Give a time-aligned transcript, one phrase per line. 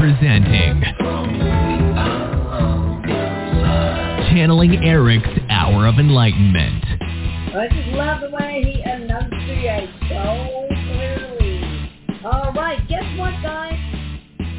[0.00, 0.80] presenting
[4.32, 6.82] Channeling Erik's Hour of Enlightenment.
[7.54, 11.90] I just love the way he enunciates so clearly.
[12.24, 13.78] All right, guess what, guys?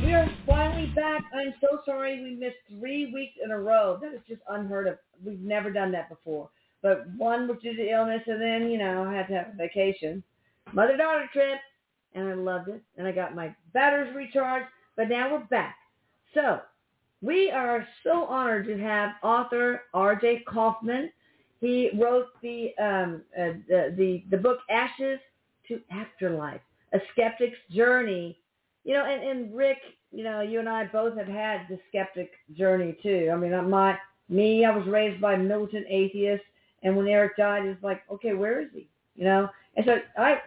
[0.05, 1.23] We are finally back.
[1.33, 3.97] I'm so sorry we missed three weeks in a row.
[3.99, 4.99] That is just unheard of.
[5.25, 6.51] We've never done that before.
[6.83, 9.57] But one was due to illness, and then, you know, I had to have a
[9.57, 10.23] vacation.
[10.71, 11.57] Mother-daughter trip,
[12.13, 12.83] and I loved it.
[12.95, 14.67] And I got my batteries recharged,
[15.01, 15.77] but now we're back.
[16.35, 16.59] So
[17.23, 20.43] we are so honored to have author R.J.
[20.47, 21.09] Kaufman.
[21.59, 25.19] He wrote the, um, uh, the the the book Ashes
[25.69, 26.61] to Afterlife:
[26.93, 28.37] A Skeptic's Journey.
[28.83, 29.79] You know, and, and Rick,
[30.11, 33.31] you know, you and I both have had the skeptic journey too.
[33.33, 33.97] I mean, my
[34.29, 36.45] me, I was raised by militant atheists,
[36.83, 38.87] and when Erik died, it's like, okay, where is he?
[39.15, 40.37] You know, and so I uh,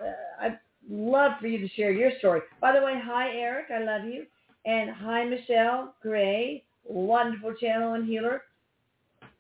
[0.41, 0.59] I
[0.89, 2.43] love for you to share your story.
[2.61, 4.27] By the way, hi Erik, I love you.
[4.67, 8.43] And hi Michelle Gray, wonderful channel and healer.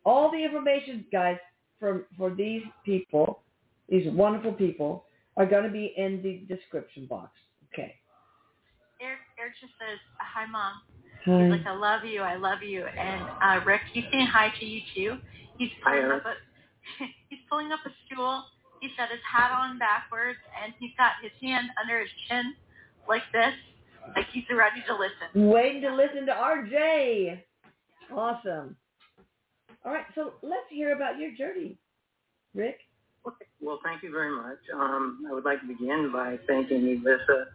[0.05, 1.39] All the information, guys,
[1.81, 3.41] for for these people,
[3.89, 7.31] these wonderful people, are going to be in the description box.
[7.73, 7.95] Okay.
[9.01, 10.73] Erik, Erik just says, hi, Mom.
[11.25, 11.43] Hi.
[11.43, 12.85] He's like, I love you, I love you.
[12.85, 15.17] And uh, Rick, he's saying hi to you, too.
[15.59, 16.23] He's Hi, pulling Erik.
[16.23, 18.45] up a, he's pulling up a stool.
[18.81, 22.55] He's got his hat on backwards, and he's got his hand under his chin
[23.09, 23.74] like this, like
[24.33, 25.49] he's ready to listen.
[25.49, 27.41] Waiting to listen to RJ.
[28.15, 28.77] Awesome.
[29.85, 31.77] All right, so let's hear about your journey,
[32.55, 32.79] Rick.
[33.61, 34.59] Well, thank you very much.
[34.75, 37.47] Um, I would like to begin by thanking Elisa,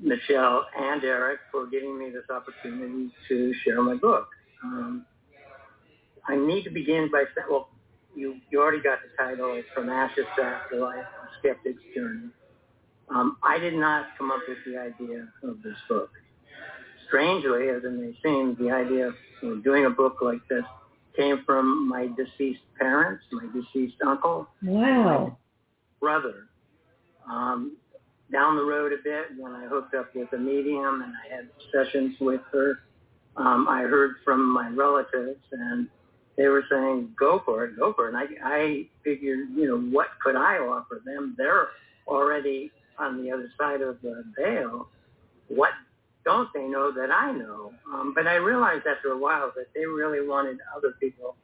[0.00, 4.26] Michelle, and Erik for giving me this opportunity to share my book.
[4.64, 5.06] Um,
[6.26, 7.68] I need to begin by saying, well,
[8.14, 9.54] you, you already got the title.
[9.56, 12.30] It's From Ashes to Afterlife, A Skeptic's Journey.
[13.14, 16.10] Um, I did not come up with the idea of this book.
[17.08, 20.64] Strangely, as it may seem, the idea of you know, doing a book like this
[21.16, 25.36] came from my deceased parents, my deceased uncle, Wow.
[26.00, 26.48] brother.
[27.28, 27.76] Um,
[28.32, 31.48] down the road a bit, when I hooked up with a medium and I had
[31.70, 32.78] sessions with her,
[33.36, 35.86] um, I heard from my relatives and
[36.38, 38.14] they were saying, go for it, go for it.
[38.14, 41.34] And I, I figured, you know, what could I offer them?
[41.36, 41.68] They're
[42.08, 44.88] already on the other side of the veil.
[45.48, 45.70] What
[46.24, 47.72] don't they know that I know?
[47.92, 51.36] Um, but I realized after a while that they really wanted other people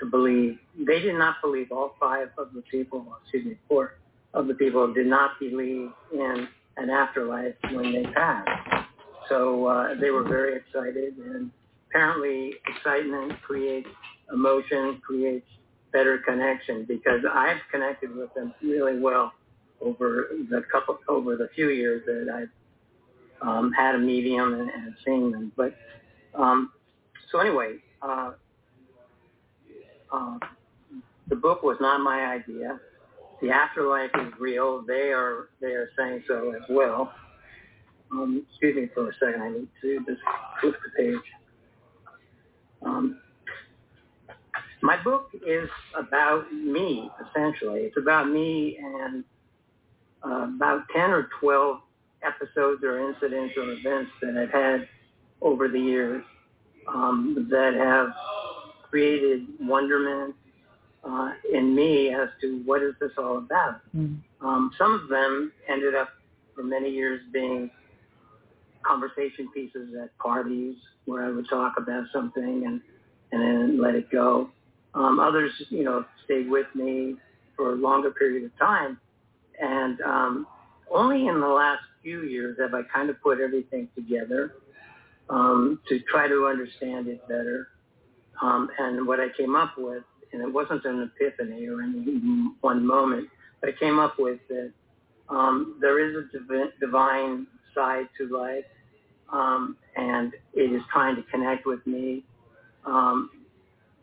[0.00, 0.58] to believe.
[0.78, 3.94] They did not believe all five of the people, excuse me, four
[4.34, 8.86] of the people did not believe in an afterlife when they passed.
[9.28, 11.50] So uh, they were very excited, and
[11.88, 13.88] apparently excitement creates
[14.32, 15.46] emotion, creates
[15.92, 19.32] better connection because I've connected with them really well
[19.82, 24.94] over the couple over the few years that I've um, had a medium and, and
[25.04, 25.52] seen them.
[25.56, 25.74] But
[26.34, 26.72] um,
[27.30, 28.32] so anyway, uh,
[30.12, 30.38] uh,
[31.28, 32.78] the book was not my idea.
[33.40, 34.82] The afterlife is real.
[34.82, 37.12] They are they are saying so as well.
[38.12, 39.42] Um, excuse me for a second.
[39.42, 40.20] I need to just
[40.60, 41.18] flip the page.
[42.82, 43.20] Um,
[44.82, 47.80] my book is about me, essentially.
[47.80, 49.24] It's about me and
[50.24, 51.80] uh, about 10 or 12
[52.22, 54.88] episodes or incidents or events that I've had
[55.40, 56.24] over the years
[56.88, 58.08] um, that have
[58.88, 60.34] created wonderment
[61.04, 63.80] uh, in me as to what is this all about.
[64.40, 66.08] Um, some of them ended up
[66.54, 67.70] for many years being
[68.86, 72.80] conversation pieces at parties where I would talk about something and,
[73.32, 74.50] and then let it go.
[74.94, 77.16] Um, others, you know, stayed with me
[77.56, 78.98] for a longer period of time.
[79.62, 80.46] And um,
[80.90, 84.56] only in the last few years have I kind of put everything together
[85.30, 87.68] um, to try to understand it better.
[88.42, 90.02] Um, and what I came up with,
[90.32, 93.28] and it wasn't an epiphany or any one moment,
[93.60, 94.72] but I came up with that
[95.28, 98.64] um, there is a divi- divine side to life,
[99.32, 102.24] um, and it is trying to connect with me.
[102.84, 103.30] Um,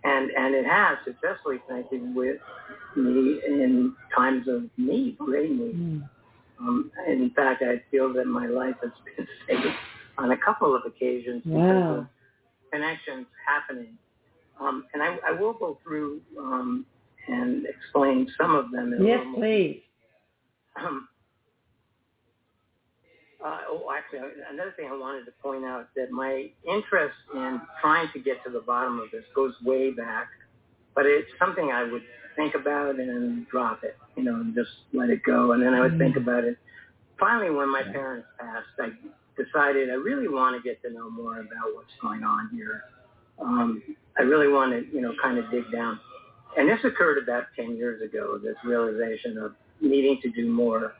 [0.04, 2.38] and and it has successfully connected with
[2.96, 6.04] me in times of need, great need.
[6.60, 9.75] Um, and in fact, I feel that my life has been saved
[10.18, 12.07] on a couple of occasions because of
[12.72, 13.98] connections happening.
[14.60, 16.86] Um, and I, I will go through um,
[17.28, 18.94] and explain some of them.
[18.94, 19.81] In Yes, please.
[20.75, 21.07] um,
[23.45, 24.19] uh, oh, actually,
[24.51, 28.51] another thing I wanted to point out that my interest in trying to get to
[28.51, 30.27] the bottom of this goes way back,
[30.94, 32.03] but it's something I would
[32.36, 35.74] think about and then drop it, you know, and just let it go, and then
[35.74, 36.57] I would think about it.
[37.19, 38.89] Finally, when my parents passed, I
[39.41, 42.83] decided I really want to get to know more about what's going on here.
[43.39, 43.81] Um,
[44.18, 46.00] I really want to, you know, kind of dig down.
[46.57, 50.94] And this occurred about 10 years ago, this realization of needing to do more.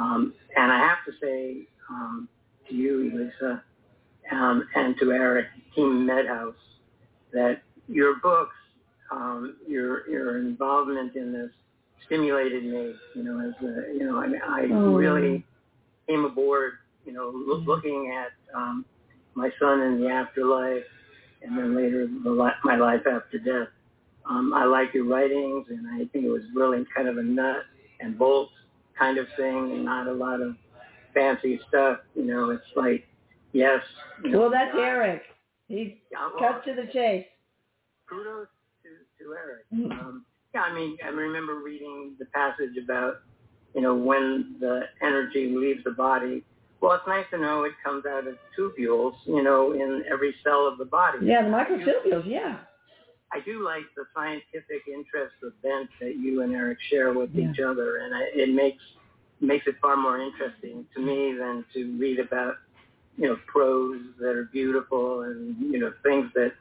[0.00, 2.28] Um, and I have to say um,
[2.68, 3.62] to you, Elisa,
[4.32, 6.54] um, and to Erik, Team Medhus,
[7.32, 8.54] that your books,
[9.12, 11.50] um, your your involvement in this
[12.06, 12.94] stimulated me.
[13.14, 14.94] You know, as a, you know, I, I Oh.
[14.94, 15.44] really
[16.08, 16.74] came aboard.
[17.04, 18.84] You know, loo- looking at um,
[19.34, 20.84] my son in the afterlife,
[21.42, 23.68] and then later the li- my life after death.
[24.28, 27.64] Um, I like your writings, and I think it was really kind of a nut
[28.00, 28.50] and bolt
[29.00, 30.54] kind of thing, and not a lot of
[31.14, 31.98] fancy stuff.
[32.14, 33.04] You know, it's like,
[33.52, 33.80] yes.
[34.24, 35.22] Well, that's God- Erik.
[35.68, 37.26] He Yeah, well, cut to the chase.
[38.08, 38.48] kudos
[38.82, 39.64] to, to Erik.
[39.92, 40.24] Um,
[40.54, 43.20] yeah, I mean, I remember reading the passage about,
[43.74, 46.42] you know, when the energy leaves the body.
[46.80, 50.66] Well, it's nice to know it comes out of tubules, you know, in every cell
[50.66, 51.18] of the body.
[51.22, 52.24] Yeah, the microtubules.
[52.26, 52.56] Yeah.
[53.32, 57.50] I do like the scientific interest of bent that you and Erik share with Yeah.
[57.50, 58.82] each other, and I, it makes
[59.42, 62.56] makes it far more interesting to me than to read about,
[63.16, 66.52] you know, prose that are beautiful and you know things that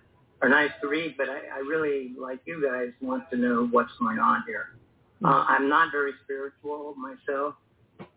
[0.41, 1.15] are nice to read.
[1.17, 4.75] But I, I really, like you guys, want to know what's going on here.
[5.23, 7.55] Uh, I'm not very spiritual myself.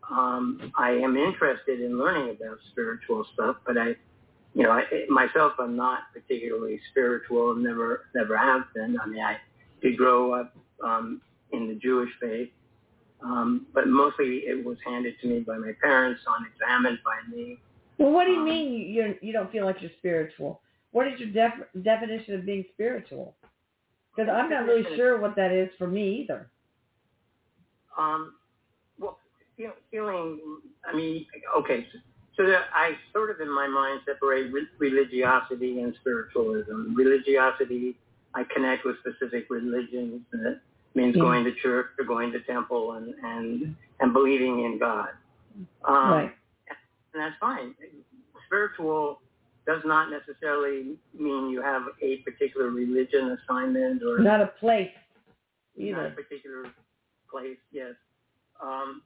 [0.08, 3.96] Um, I am interested in learning about spiritual stuff, but I
[4.54, 8.98] you know, I, myself, I'm not particularly spiritual never, never have been.
[9.00, 9.36] I mean, I
[9.80, 10.54] did grow up
[10.84, 11.20] um,
[11.52, 12.50] in the Jewish faith,
[13.22, 17.58] um, but mostly it was handed to me by my parents, unexamined by me.
[17.98, 20.60] Well, what do you Um, mean you you don't feel like you're spiritual?
[20.90, 23.34] What is your def- definition of being spiritual?
[24.14, 26.50] Because I'm not really sure what that is for me either.
[27.96, 28.34] Um,
[28.98, 29.18] well,
[29.56, 30.40] feel, feeling,
[30.84, 31.26] I mean,
[31.58, 31.98] okay, so,
[32.36, 36.94] so that I sort of in my mind separate re- religiosity and spiritualism.
[36.94, 37.96] Religiosity,
[38.34, 40.22] I connect with specific religions.
[40.32, 40.60] That
[40.94, 41.22] means Yeah.
[41.22, 45.10] going to church or going to temple and and and believing in God.
[45.84, 46.34] Um, right.
[46.68, 47.74] and that's fine.
[48.46, 49.20] Spiritual
[49.66, 54.90] does not necessarily mean you have a particular religion assignment or Not a place
[55.76, 56.64] not a particular
[57.30, 57.94] place, yes.
[58.62, 59.02] Um,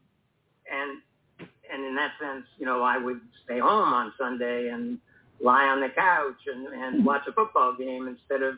[0.70, 1.00] and
[1.40, 4.98] and in that sense, you know, I would stay home on Sunday and
[5.40, 8.54] lie on the couch and, and watch a football game instead of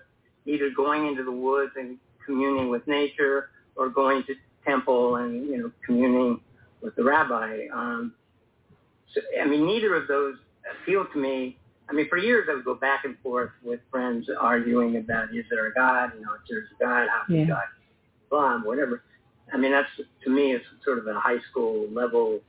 [0.46, 4.34] either going into the woods and communing with nature or going to
[4.66, 6.40] temple and you know communing
[6.82, 7.66] with the rabbi.
[7.74, 8.12] Um,
[9.14, 10.34] so, I mean, neither of those
[10.82, 11.56] appeal to me.
[11.88, 15.46] I mean, for years I would go back and forth with friends arguing about is
[15.50, 16.10] there a God?
[16.14, 17.46] You know, if there's a God, how can Yeah.
[17.46, 17.62] God
[18.30, 19.02] bomb, whatever.
[19.52, 19.88] I mean, that's
[20.24, 22.40] to me, it's sort of a high school level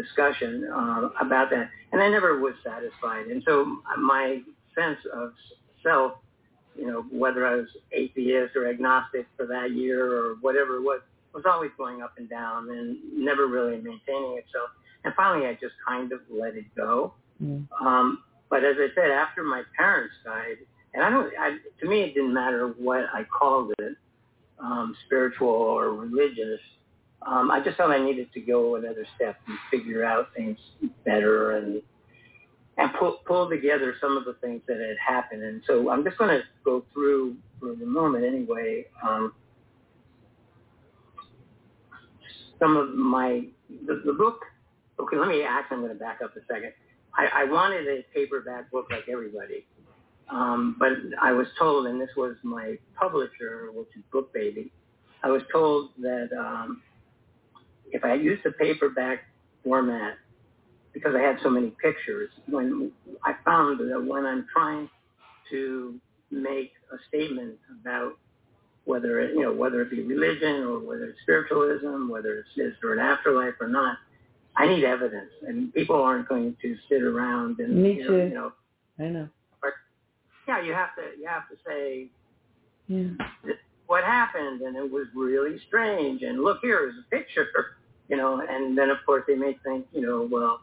[0.00, 3.26] discussion uh, about that, and I never was satisfied.
[3.26, 4.40] And so my
[4.74, 5.32] sense of
[5.82, 6.12] self,
[6.76, 11.00] you know, whether I was atheist or agnostic for that year or whatever it was,
[11.34, 14.70] was always going up and down and never really maintaining itself.
[15.04, 17.14] And finally, I just kind of let it go.
[17.42, 17.66] Mm.
[17.80, 20.56] Um, but as I said, after my parents died,
[20.94, 23.96] and I don't, I, to me, it didn't matter what I called it,
[24.58, 26.60] um, spiritual or religious.
[27.26, 30.58] Um, I just felt I needed to go another step and figure out things
[31.04, 31.82] better and
[32.78, 35.42] and pull, pull together some of the things that had happened.
[35.42, 38.86] And so I'm just going to go through for the moment anyway.
[39.02, 39.34] Um,
[42.58, 43.46] some of my
[43.86, 44.40] the, the book.
[45.00, 45.76] Okay, let me actually.
[45.76, 46.72] I'm going to back up a second.
[47.14, 49.66] I, I wanted a paperback book like everybody,
[50.28, 54.72] um, but I was told, and this was my publisher, which is Book Baby.
[55.24, 56.82] I was told that um,
[57.92, 59.20] if I used the paperback
[59.64, 60.14] format,
[60.92, 62.92] because I had so many pictures, when
[63.24, 64.88] I found that when I'm trying
[65.50, 65.94] to
[66.30, 68.12] make a statement about
[68.84, 72.74] whether it, you know whether it be religion or whether it's spiritualism, whether it's is
[72.82, 73.98] there an afterlife or not,
[74.56, 78.16] I need evidence, and people aren't going to sit around and Me you know, too.
[78.28, 78.52] you know
[78.98, 79.28] I know.
[80.48, 82.08] yeah you have to you have to say
[82.86, 83.52] Yeah.
[83.86, 87.46] what happened and it was really strange and look here is a picture
[88.08, 90.60] you know and then of course they may think you know well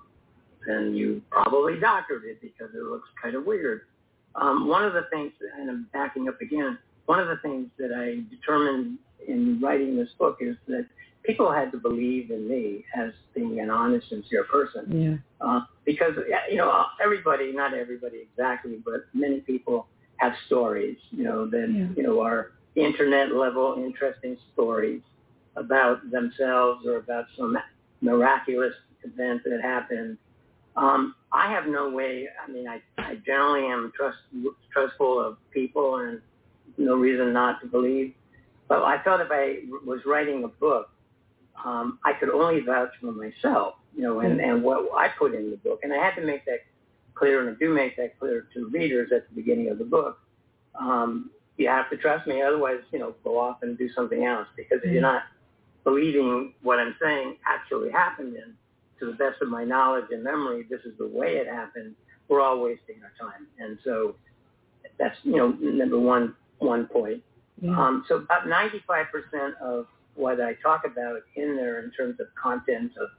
[0.67, 3.81] then you probably doctored it because it looks kind of weird
[4.35, 7.91] um, one of the things and i'm backing up again one of the things that
[7.95, 8.97] i determined
[9.27, 10.85] in writing this book is that
[11.23, 15.17] people had to believe in me as being an honest sincere person Yeah.
[15.41, 16.13] uh, because
[16.49, 19.87] you know everybody, not everybody exactly, but many people
[20.17, 21.87] have stories, you know, that Yeah.
[21.97, 25.01] you know are internet level interesting stories
[25.55, 27.57] about themselves or about some
[28.01, 30.17] miraculous event that happened.
[30.75, 32.27] Um, I have no way.
[32.45, 34.17] I mean, I, I generally am trust,
[34.71, 36.21] trustful of people and
[36.77, 38.13] no reason not to believe.
[38.67, 40.89] But I thought if I was writing a book,
[41.63, 45.51] um, I could only vouch for myself, you know, and, and what I put in
[45.51, 45.79] the book.
[45.83, 46.59] And I had to make that
[47.13, 50.19] clear, and I do make that clear to readers at the beginning of the book.
[50.77, 54.47] Um, you have to trust me, otherwise, you know, go off and do something else.
[54.57, 55.23] Because if you're not
[55.85, 58.53] believing what I'm saying actually happened, and
[58.99, 61.95] to the best of my knowledge and memory, this is the way it happened,
[62.27, 63.47] we're all wasting our time.
[63.59, 64.15] And so
[64.99, 67.23] that's, you know, number one, one point.
[67.61, 67.79] Yeah.
[67.79, 69.05] Um, so about 95%
[69.61, 73.09] of what I talk about in there in terms of content of,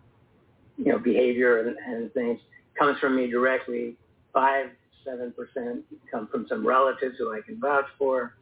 [0.76, 2.40] you know, behavior and, and things
[2.78, 3.94] comes from me directly.
[4.32, 4.66] Five,
[5.04, 8.35] seven percent come from some relatives who I can vouch for.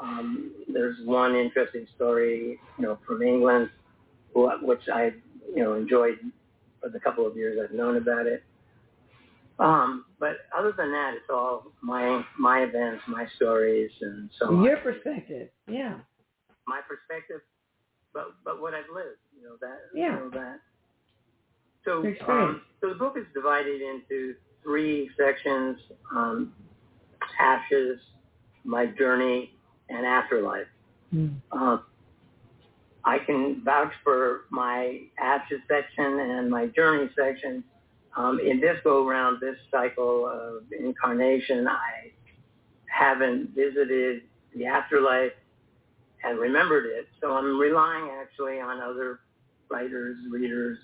[0.00, 3.70] Um, there's one interesting story, you know, from England,
[4.32, 5.10] who, which I,
[5.54, 6.18] you know, enjoyed
[6.80, 8.44] for the couple of years I've known about it.
[9.58, 14.62] Um, but other than that, it's all my my events, my stories, and so on.
[14.62, 15.48] Your perspective.
[15.66, 15.98] Yeah.
[16.68, 17.40] my perspective,
[18.12, 20.12] but but what I've lived, you know that, Yeah.
[20.14, 20.60] you know that.
[21.84, 25.78] So um, so the book is divided into three sections:
[26.14, 26.52] um,
[27.40, 27.98] ashes,
[28.62, 29.57] my journey,
[29.88, 30.66] and afterlife.
[31.10, 31.28] Hmm.
[31.50, 31.78] Uh,
[33.04, 37.64] I can vouch for my ashes section and my journey section.
[38.16, 42.10] Um, in this go round, this cycle of incarnation, I
[42.86, 44.22] haven't visited
[44.54, 45.32] the afterlife
[46.24, 47.08] and remembered it.
[47.20, 49.20] So I'm relying actually on other
[49.70, 50.78] writers, readers.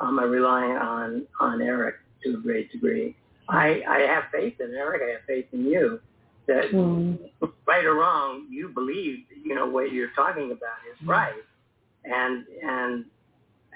[0.00, 3.16] Um, I'm relying on, on Erik to a great degree.
[3.48, 5.02] I, I have faith in Erik.
[5.02, 6.00] I have faith in you
[6.46, 7.14] that Hmm.
[7.66, 11.08] right or wrong, you believe, you know, what you're talking about is Mm.
[11.08, 11.42] right.
[12.04, 13.04] And, and,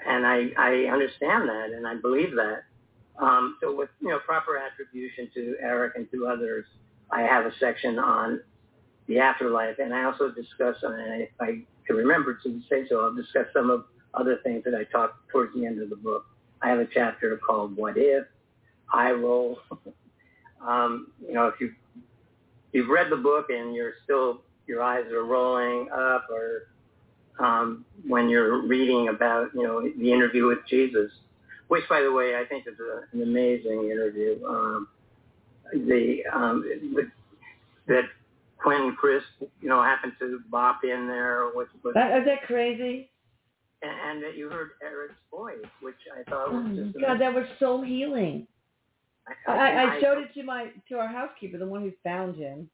[0.05, 2.63] and I, I understand that and I believe that.
[3.19, 6.65] Um, so with, you know, proper attribution to Erik and to others,
[7.11, 8.41] I have a section on
[9.07, 13.13] the afterlife and I also discuss, and if I can remember to say so, I'll
[13.13, 16.25] discuss some of other things that I talk towards the end of the book.
[16.61, 18.25] I have a chapter called What If,
[18.93, 19.59] I Roll.
[20.67, 21.73] um, you know, if you
[22.73, 26.67] you've read the book and you're still your eyes are rolling up or
[27.45, 31.11] um, when you're reading about you know the interview with Jesus,
[31.67, 34.43] which by the way I think is a, an amazing interview.
[34.45, 34.87] Um,
[35.73, 36.63] the um,
[36.95, 37.11] the-
[37.87, 38.03] that
[38.57, 43.09] Quentin Crisp you know happened to bop in there, which was That, is that crazy?
[43.81, 47.19] and, and that you heard Erik's voice, which I thought Oh was my just God,
[47.19, 48.45] that was so healing.
[49.47, 52.69] I, I, I showed it to my to our housekeeper, the one who found him,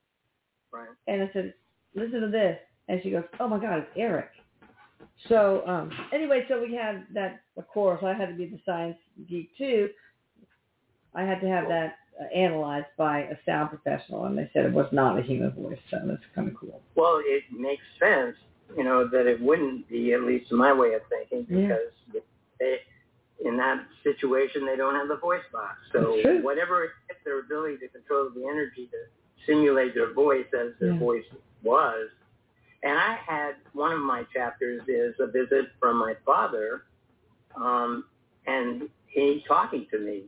[0.72, 0.88] Right.
[1.08, 1.54] and I said,
[1.96, 4.30] "Listen to this," and she goes, "Oh my God, it's Erik."
[5.30, 7.42] So um, anyway, so we had that.
[7.58, 8.98] Of course, I had to be the science
[9.30, 9.90] geek too.
[11.14, 14.74] I had to have that uh, analyzed by a sound professional, and they said it
[14.74, 15.80] was not a human voice.
[15.90, 16.82] So that's kind of cool.
[16.96, 18.36] Well, it makes sense,
[18.78, 21.68] you know, that it wouldn't be, at least my way of thinking, Yeah.
[21.68, 22.24] because
[22.60, 22.78] they,
[23.48, 25.76] in that situation, they don't have the voice box.
[25.94, 28.98] So whatever it is, their ability to control the energy to
[29.46, 31.00] simulate their voice as their Yeah.
[31.00, 31.26] voice
[31.64, 32.10] was.
[32.84, 36.84] And I had one of my chapters is a visit from my father,
[37.56, 38.06] um,
[38.46, 40.24] and he talking to me.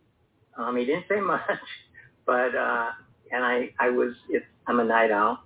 [0.58, 1.42] Um, he didn't say much,
[2.26, 2.92] but uh,
[3.32, 5.40] and I I was it's, I'm a night owl.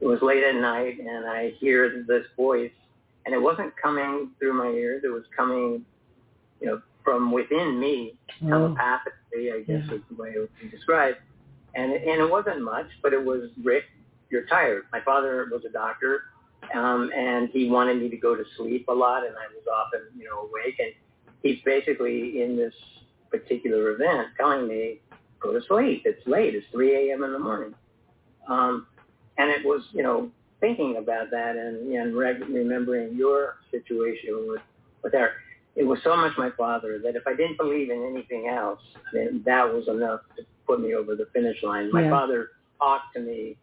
[0.00, 2.72] It was late at night, and I hear this voice,
[3.24, 5.02] and it wasn't coming through my ears.
[5.04, 5.84] It was coming,
[6.60, 9.94] you know, from within me, telepathically, I guess Yeah.
[9.96, 11.18] is the way it would be described.
[11.74, 13.84] And it, and it wasn't much, but it was Rick,
[14.30, 14.84] you're tired.
[14.92, 16.22] My father was a doctor,
[16.74, 20.00] um, and he wanted me to go to sleep a lot, and I was often,
[20.16, 20.76] you know, awake.
[20.78, 20.92] And
[21.42, 22.74] he's basically in this
[23.30, 25.00] particular event telling me,
[25.40, 26.02] go to sleep.
[26.04, 26.54] It's late.
[26.54, 27.24] It's 3 a.m.
[27.24, 27.74] in the morning.
[28.48, 28.86] Um,
[29.38, 30.30] and it was, you know,
[30.60, 34.60] thinking about that and, and reg- remembering your situation with,
[35.02, 35.32] with Erik.
[35.76, 38.80] It was so much my father that if I didn't believe in anything else,
[39.12, 41.90] then that was enough to put me over the finish line.
[41.92, 42.10] My Yeah.
[42.10, 43.56] father talked to me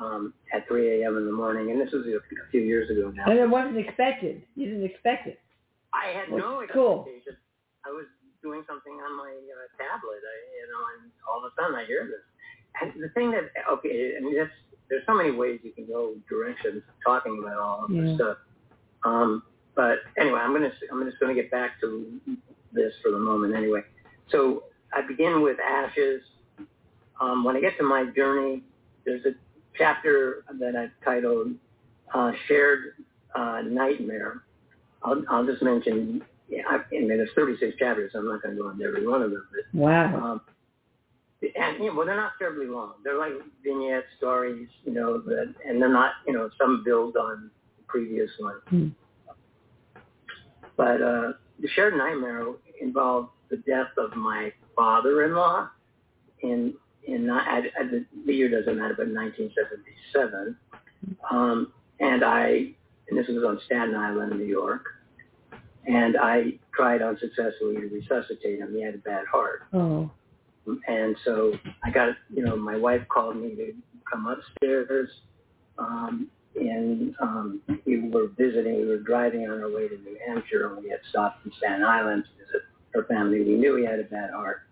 [0.00, 1.16] um, at 3 a.m.
[1.16, 2.20] in the morning, and this was a,
[2.50, 3.24] few years ago now.
[3.30, 4.42] and it wasn't expected.
[4.54, 5.40] You didn't expect it.
[5.94, 7.00] I had Well, no cool.
[7.08, 7.36] expectation.
[7.86, 8.04] I was
[8.42, 11.86] doing something on my uh, tablet, I, you know, and all of a sudden I
[11.86, 12.22] hear this.
[12.82, 14.52] And the thing that, okay, I mean, that's,
[14.90, 18.02] there's so many ways you can go directions talking about all of Yeah.
[18.02, 18.36] this stuff.
[19.04, 19.42] Um,
[19.76, 22.20] but anyway, I'm gonna, I'm just gonna get back to
[22.72, 23.82] this for the moment anyway.
[24.30, 26.22] So I begin with ashes.
[27.20, 28.62] Um, when I get to my journey,
[29.04, 29.30] there's a
[29.78, 31.52] chapter that I've titled
[32.12, 32.94] uh, "Shared
[33.34, 34.42] uh, Nightmare."
[35.02, 38.12] I'll, I'll just mention yeah, I, I mean, there's 36 chapters.
[38.12, 39.46] So I'm not going to go into every one of them.
[39.50, 40.14] But, Wow.
[40.16, 40.40] um,
[41.42, 42.94] and you know, well, they're not terribly long.
[43.04, 47.50] They're like vignette stories, you know, that, and they're not, you know, some build on
[47.76, 48.60] the previous one.
[48.68, 48.88] Hmm.
[50.76, 52.46] But uh, the shared nightmare
[52.80, 55.68] involved the death of my father-in-law
[56.42, 60.56] in in I, I, the, the year doesn't matter, but 1977.
[61.30, 62.74] Um, and I
[63.08, 64.86] and this was on Staten Island, New York.
[65.86, 68.74] And I tried unsuccessfully to resuscitate him.
[68.74, 69.62] He had a bad heart.
[69.72, 70.10] Oh.
[70.88, 71.54] And so
[71.84, 73.72] I got, you know, my wife called me to
[74.10, 75.08] come upstairs.
[75.78, 80.72] Um, and um, we were visiting, we were driving on our way to New Hampshire,
[80.74, 82.62] and we had stopped in Staten Island to visit
[82.94, 83.40] her family.
[83.44, 84.62] We knew he had a bad heart.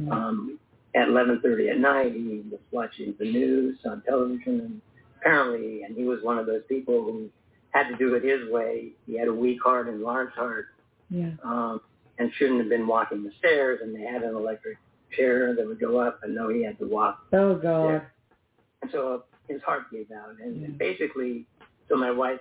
[0.00, 0.10] Mm.
[0.10, 0.58] Um,
[0.94, 4.80] at 11.30 at night, he was watching the news on television, and
[5.20, 7.28] apparently, and he was one of those people who
[7.70, 8.92] had to do it his way.
[9.06, 10.66] He had a weak heart and large heart,
[11.10, 11.30] Yeah.
[11.42, 11.80] um,
[12.18, 14.78] and shouldn't have been walking the stairs, and they had an electric
[15.16, 18.02] chair that would go up, and no, he had to walk Oh God.
[18.82, 20.36] and so his heart gave out.
[20.42, 20.68] And Yeah.
[20.78, 21.46] basically,
[21.88, 22.40] so my wife,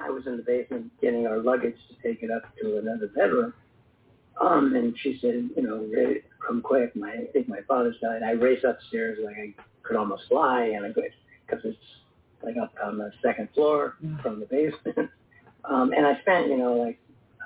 [0.00, 3.52] I was in the basement getting our luggage to take it up to another bedroom.
[4.40, 5.88] Um, and she said, you know,
[6.44, 6.94] come quick.
[6.96, 8.22] My, I think my father's died.
[8.22, 11.04] I race upstairs like I could almost fly, and I could,
[11.46, 11.78] because it's
[12.42, 15.10] like up on the second floor from the basement.
[15.66, 16.98] Um, and I spent, you know, like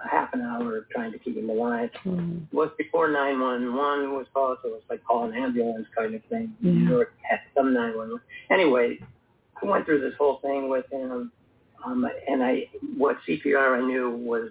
[0.04, 1.90] a half an hour trying to keep him alive.
[2.04, 2.44] Mm.
[2.50, 6.22] It was before 911 was called, so it was like call an ambulance kind of
[6.26, 6.54] thing.
[6.60, 8.20] New York had some 911.
[8.50, 8.98] Anyway,
[9.60, 11.32] I went through this whole thing with him,
[11.84, 14.50] um, and I what CPR I knew was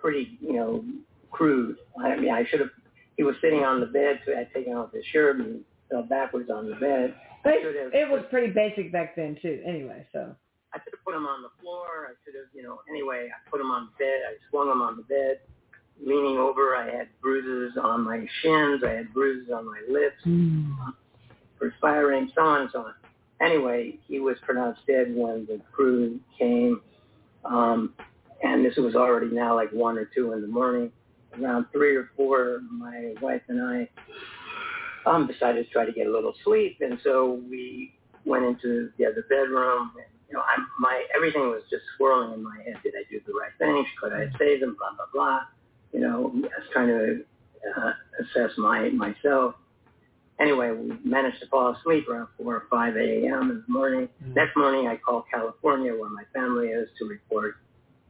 [0.00, 0.84] pretty, you know,
[1.30, 1.76] crude.
[2.02, 2.70] I mean, I should have.
[3.16, 6.04] He was sitting on the bed, so I had taken off his shirt and fell
[6.04, 7.14] backwards on the bed.
[7.42, 9.62] But it was pretty basic back then too.
[9.66, 10.34] Anyway, so.
[10.74, 12.08] I should have put him on the floor.
[12.10, 14.20] I should have, you know, anyway, I put him on the bed.
[14.28, 15.40] I swung him on the bed.
[16.00, 18.82] Leaning over, I had bruises on my shins.
[18.84, 20.94] I had bruises on my lips, Mm.
[21.58, 22.94] perspiring, so on and so on.
[23.40, 26.80] Anyway, he was pronounced dead when the crew came.
[27.44, 27.94] Um,
[28.42, 30.92] and this was already now like 1 or 2 in the morning.
[31.40, 33.88] Around 3 or 4, my wife and I
[35.06, 36.78] um, decided to try to get a little sleep.
[36.80, 39.92] And so we went into the other bedroom.
[39.96, 42.76] And, you know, I'm, my everything was just swirling in my head.
[42.82, 43.84] Did I do the right thing?
[44.00, 44.76] Could I have saved him?
[44.78, 45.40] Blah blah blah.
[45.92, 47.24] You know, I was trying to
[47.76, 49.54] uh, assess my myself.
[50.40, 53.50] Anyway, we managed to fall asleep around four or five a.m.
[53.50, 54.08] in the morning.
[54.36, 57.56] Next morning, I called California, where my family is, to report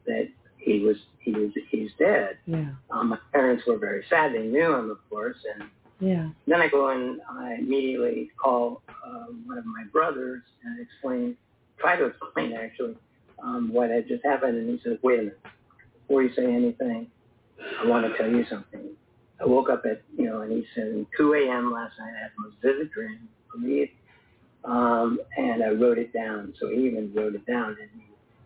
[0.07, 0.28] that
[0.59, 2.37] he was he was he's dead.
[2.46, 2.70] Yeah.
[2.90, 4.35] Um, my parents were very sad.
[4.35, 6.28] They knew him, of course, and Yeah.
[6.46, 11.37] then I go and I immediately call uh, one of my brothers and explain,
[11.79, 12.97] try to explain actually
[13.43, 14.57] um, what had just happened.
[14.57, 15.41] And he says, wait a minute,
[16.07, 17.09] before you say anything,
[17.83, 18.91] I want to tell you something.
[19.41, 21.73] I woke up at, you know, and he said, 2 a.m.
[21.73, 23.88] last night, I had the most vivid dream, believe,
[24.64, 26.55] um, and I wrote it down.
[26.61, 27.77] So he even wrote it down.
[27.81, 27.91] And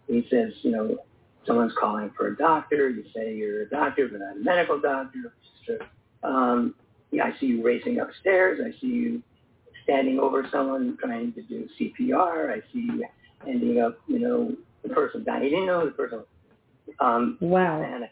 [0.07, 0.99] he, he says, you know,
[1.47, 2.91] someone's calling for a doctor.
[2.91, 5.35] You say you're a doctor, but not a medical doctor.
[6.23, 6.75] Um,
[7.11, 8.61] yeah, I see you racing upstairs.
[8.65, 9.23] I see you
[9.85, 12.51] standing over someone trying to do CPR.
[12.53, 13.05] I see you
[13.49, 15.45] ending up, you know, the person dying.
[15.45, 16.25] He didn't know the person.
[17.01, 17.83] Um, Wow.
[17.83, 18.05] and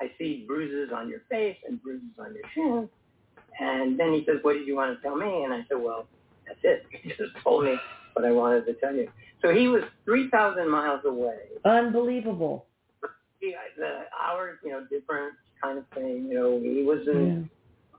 [0.00, 2.88] I see bruises on your face and bruises on your chin.
[3.60, 5.44] And then he says, what did you want to tell me?
[5.44, 6.06] And I said, well,
[6.46, 6.84] that's it.
[7.02, 7.76] He just told me
[8.14, 9.08] what I wanted to tell you.
[9.42, 11.36] So he was 3,000 miles away.
[11.64, 12.66] Unbelievable.
[13.40, 16.26] He, the hours, you know, different kind of thing.
[16.28, 17.42] You know, he was in Yeah.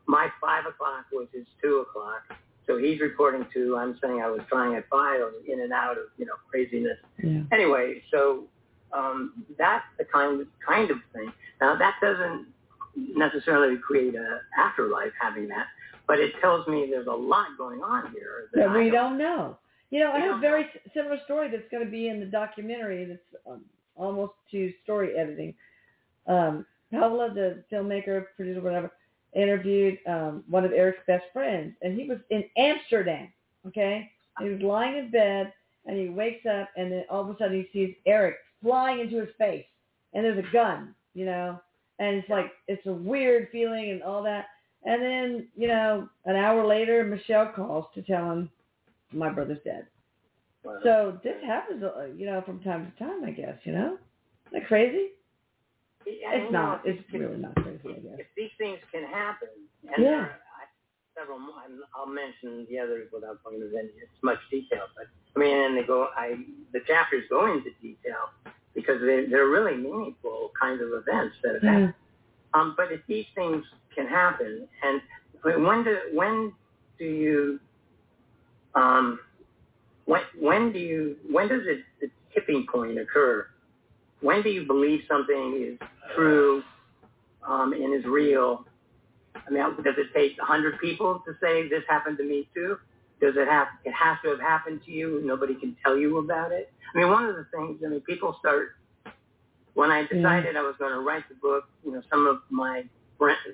[0.08, 2.24] my five o'clock was his two o'clock.
[2.68, 5.74] So he's reporting to, I'm saying I was trying at five, I was in and
[5.74, 6.98] out of, you know, craziness.
[7.22, 7.42] Yeah.
[7.52, 8.46] Anyway, so
[8.94, 11.32] um, that's the kind of, kind of thing.
[11.60, 12.48] Now that doesn't
[12.96, 15.68] necessarily create a afterlife having that,
[16.08, 19.58] but it tells me there's a lot going on here that That we don't know.
[19.90, 23.06] You know, I have a very similar story that's going to be in the documentary
[23.06, 23.62] that's um,
[23.96, 25.54] almost to story editing.
[26.28, 28.92] Um, Pavla, the filmmaker, producer, whatever,
[29.36, 33.30] interviewed um, one of Erik's best friends, and he was in Amsterdam.
[33.68, 35.54] Okay, he was lying in bed,
[35.86, 39.20] and he wakes up, and then all of a sudden he sees Erik flying into
[39.20, 39.66] his face,
[40.14, 41.60] and there's a gun, you know,
[42.00, 44.46] and it's like it's a weird feeling and all that.
[44.86, 48.50] And then, you know, an hour later, Michelle calls to tell him
[49.14, 49.88] my brother's dead.
[50.64, 53.58] Well, So this happens, uh, you know, from time to time, I guess.
[53.64, 53.98] You know,
[54.48, 55.10] isn't that crazy?
[56.06, 56.52] It's don't
[56.86, 59.50] It's really not if, these things can happen,
[59.94, 60.12] and Yeah.
[60.12, 60.68] there are I-
[61.20, 61.56] several more,
[61.96, 65.84] I'll mention the others without going into as much detail, but I mean, and they
[65.84, 66.38] go, I
[66.74, 68.30] the chapters go into detail
[68.76, 71.72] because they, they're really meaningful kinds of events that have Yeah.
[71.72, 71.94] happened.
[72.54, 73.66] Um, but if these things
[73.96, 75.02] can happen, and
[75.44, 76.54] when do when
[77.00, 77.60] do you
[78.76, 79.20] um,
[80.06, 83.48] when when do you when does it the tipping point occur?
[84.22, 86.64] When do you believe something is true
[87.48, 88.66] um, and is real?
[89.36, 92.78] I mean, does it take hundred people to say this happened to me too?
[93.22, 93.68] Does it have?
[93.86, 95.22] It has to have happened to you.
[95.24, 96.72] Nobody can tell you about it.
[96.94, 97.80] I mean, one of the things.
[97.86, 98.76] I mean, people start.
[99.74, 102.84] When I decided I was going to write the book, you know, some of my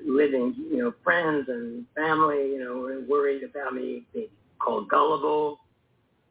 [0.06, 4.28] living, you know, friends and family, you know, were worried about me being
[4.60, 5.60] called gullible,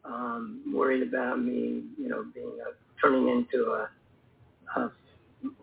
[0.05, 3.89] um, worried about me, you know, being a, turning into a,
[4.75, 4.91] a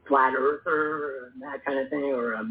[0.08, 2.44] flat earther, and that kind of thing, or a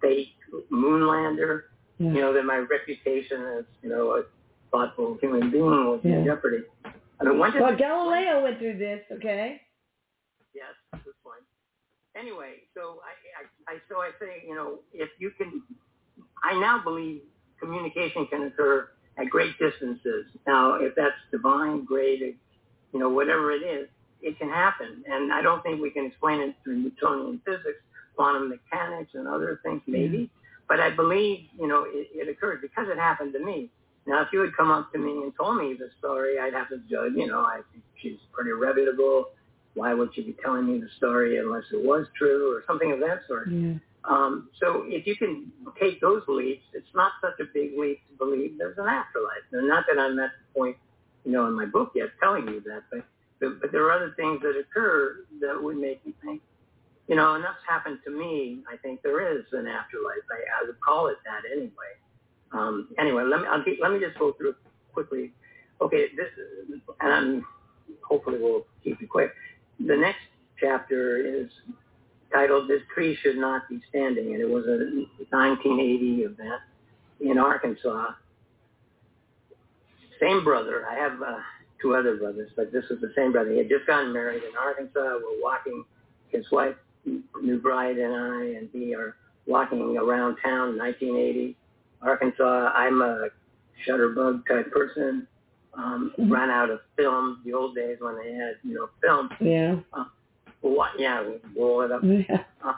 [0.00, 0.28] fake
[0.72, 1.62] moonlander.
[1.98, 2.08] Yeah.
[2.08, 4.24] You know, that my reputation as, you know, a
[4.72, 6.18] thoughtful human being was yeah.
[6.18, 6.64] in jeopardy.
[6.84, 9.60] I mean, when did well, Galileo went through this, okay?
[10.52, 11.44] Yes, good point.
[12.16, 15.62] Anyway, so I, I, I, so I say, you know, if you can,
[16.42, 17.22] I now believe
[17.60, 20.26] communication can occur at great distances.
[20.48, 22.36] Now, if that's divine, great,
[22.92, 23.88] you know, whatever it is,
[24.22, 25.04] it can happen.
[25.06, 27.82] And I don't think we can explain it through Newtonian physics,
[28.16, 30.18] quantum mechanics, and other things, maybe.
[30.18, 30.38] Mm-hmm.
[30.68, 33.70] But I believe, you know, it, it occurred because it happened to me.
[34.06, 36.68] Now, if you had come up to me and told me the story, I'd have
[36.68, 39.30] to judge, you know, I think she's pretty reputable.
[39.74, 43.00] Why would she be telling me the story unless it was true or something of
[43.00, 43.50] that sort?
[43.50, 43.74] Yeah.
[44.04, 45.50] Um, so if you can
[45.80, 49.44] take those leaps, it's not such a big leap to believe there's an afterlife.
[49.52, 50.76] And not that I'm at the point,
[51.24, 53.04] you know, in my book yet telling you that, but,
[53.60, 56.42] but, there are other things that occur that would make me think,
[57.08, 58.60] you know, and that's happened to me.
[58.72, 60.24] I think there is an afterlife.
[60.30, 61.94] I, I would call it that anyway.
[62.52, 64.54] Um, anyway, let me I'll keep, let me just go through
[64.92, 65.32] quickly.
[65.80, 66.28] Okay, this
[67.00, 67.46] and I'm,
[68.02, 69.32] hopefully we'll keep it quick.
[69.80, 70.20] The next
[70.60, 71.48] chapter is
[72.32, 74.78] titled "This Tree Should Not Be Standing," and it was a
[75.36, 76.60] 1980 event
[77.20, 78.12] in Arkansas.
[80.20, 80.86] Same brother.
[80.88, 81.38] I have uh,
[81.80, 83.50] two other brothers, but this was the same brother.
[83.50, 85.18] He had just gotten married in Arkansas.
[85.22, 85.84] We're walking.
[86.28, 90.76] His wife, new bride, and I, and we are walking around town.
[90.76, 91.56] 1980,
[92.02, 92.72] Arkansas.
[92.74, 93.28] I'm a
[93.86, 95.26] shutterbug type person.
[95.74, 96.32] Um, mm-hmm.
[96.32, 97.40] Ran out of film.
[97.44, 99.28] The old days when they had, you know, film.
[99.40, 99.76] Yeah.
[99.92, 100.04] Uh,
[100.60, 102.02] what, yeah, we roll it up.
[102.04, 102.44] Yeah.
[102.64, 102.74] Uh,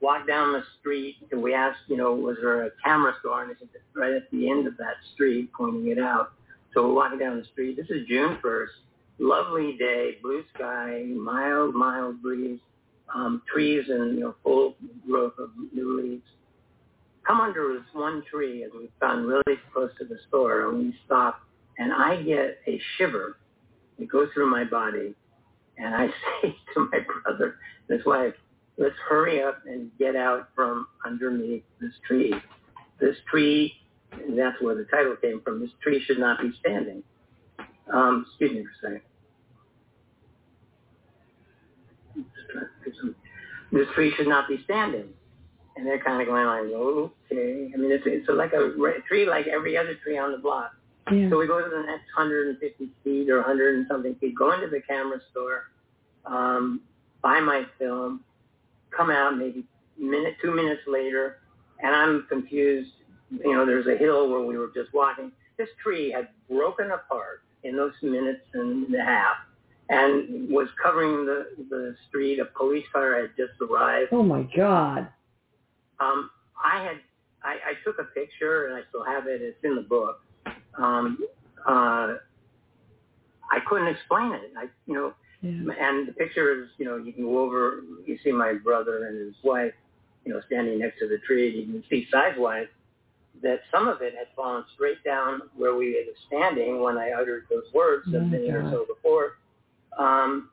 [0.00, 3.42] walk down the street and we asked, you know, was there a camera store?
[3.42, 6.32] And they said, right at the end of that street, pointing it out.
[6.74, 7.76] So we're walking down the street.
[7.76, 8.66] This is June 1st.
[9.18, 12.60] Lovely day, blue sky, mild, mild breeze,
[13.14, 14.76] um, trees and, you know, full
[15.06, 16.26] growth of new leaves.
[17.26, 20.94] Come under this one tree as we've gotten really close to the store and we
[21.04, 21.40] stop
[21.78, 23.38] and I get a shiver.
[23.98, 25.14] It goes through my body
[25.78, 26.06] and I
[26.42, 27.56] say to my brother
[27.88, 28.34] and his wife,
[28.76, 32.34] let's hurry up and get out from underneath this tree.
[33.00, 33.72] This tree,
[34.12, 37.02] and that's where the title came from, this tree should not be standing.
[37.92, 39.02] Um, excuse me for a second.
[43.72, 45.08] This tree should not be standing.
[45.76, 47.70] And they're kind of going like, okay.
[47.72, 48.72] I mean, it's, it's like a
[49.06, 50.72] tree like every other tree on the block.
[51.12, 51.30] Yeah.
[51.30, 54.68] So we go to the next 150 feet or 100 and something feet, go into
[54.68, 55.70] the camera store,
[56.26, 56.80] um,
[57.22, 58.20] buy my film,
[58.94, 59.64] come out maybe
[59.98, 61.38] minute, two minutes later,
[61.80, 62.90] and I'm confused.
[63.30, 65.32] You know, there's a hill where we were just walking.
[65.56, 69.36] This tree had broken apart in those minutes and a half
[69.90, 72.38] and was covering the, the street.
[72.38, 74.12] A police car had just arrived.
[74.12, 75.08] Oh my God.
[76.00, 76.30] Um,
[76.62, 76.96] I had,
[77.42, 79.42] I, I took a picture and I still have it.
[79.42, 80.20] It's in the book
[80.78, 81.18] um,
[81.66, 82.14] uh,
[83.50, 84.52] I couldn't explain it.
[84.56, 85.72] I, you know, yeah.
[85.80, 89.18] and the picture is, you know, you can go over, you see my brother and
[89.18, 89.72] his wife,
[90.24, 91.50] you know, standing next to the tree.
[91.50, 92.68] You can see sidewise
[93.42, 97.44] that some of it had fallen straight down where we were standing when I uttered
[97.50, 99.38] those words oh a minute or so before.
[99.98, 100.50] Um,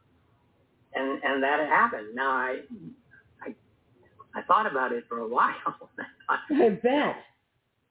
[0.93, 2.15] and and that happened.
[2.15, 2.59] Now I,
[3.43, 3.53] I,
[4.35, 5.53] I thought about it for a while.
[6.29, 7.15] I bet.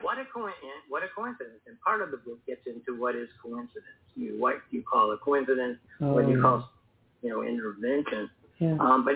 [0.00, 0.84] What a coincidence!
[0.88, 1.60] What a coincidence!
[1.66, 3.84] And part of the book gets into what is coincidence.
[4.16, 6.68] You what you call a coincidence, oh, what you call,
[7.22, 8.28] you know, intervention.
[8.58, 8.76] Yeah.
[8.80, 9.14] Um, but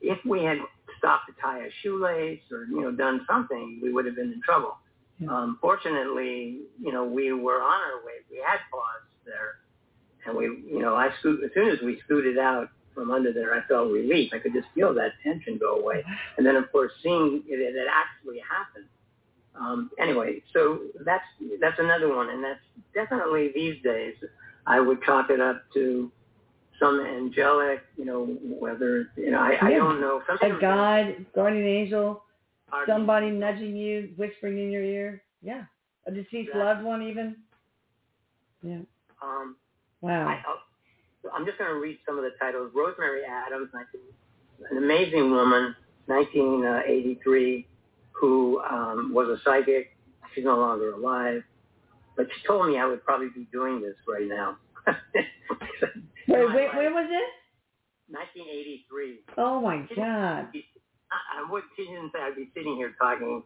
[0.00, 0.58] if we had
[0.98, 4.40] stopped to tie a shoelace or you know done something, we would have been in
[4.42, 4.76] trouble.
[5.22, 5.30] Yeah.
[5.30, 8.20] Um, fortunately, you know, we were on our way.
[8.30, 9.60] We had paused there,
[10.26, 13.54] and we, you know, I scoot as soon as we scooted out from under there,
[13.54, 14.32] I felt relief.
[14.34, 16.04] I could just feel that tension go away.
[16.36, 18.86] And then, of course, seeing it, it actually happened
[19.54, 21.24] um, anyway, so that's
[21.60, 22.60] that's another one, and that's
[22.94, 24.14] definitely these days
[24.66, 26.10] I would chalk it up to
[26.80, 28.24] some angelic, you know,
[28.58, 30.22] whether you know, I, I don't know.
[30.56, 32.24] A God, guardian angel,
[32.72, 35.22] are- somebody nudging you, whispering in your ear.
[35.42, 35.64] Yeah.
[36.06, 36.60] A deceased Exactly.
[36.60, 37.36] loved one even.
[38.62, 38.80] Yeah.
[39.22, 39.56] Um,
[40.00, 40.26] Wow.
[40.26, 40.42] I,
[41.32, 42.72] I'm just going to read some of the titles.
[42.74, 43.68] Rosemary Adams,
[44.70, 47.66] an amazing woman, 1983,
[48.10, 49.96] who um, was a psychic.
[50.34, 51.42] She's no longer alive,
[52.16, 54.56] but she told me I would probably be doing this right now.
[56.28, 57.28] Wait, wait, where was it?
[58.08, 59.20] 1983.
[59.38, 60.48] Oh my God.
[61.12, 61.62] I, I would.
[61.76, 63.42] She didn't say I'd be sitting here talking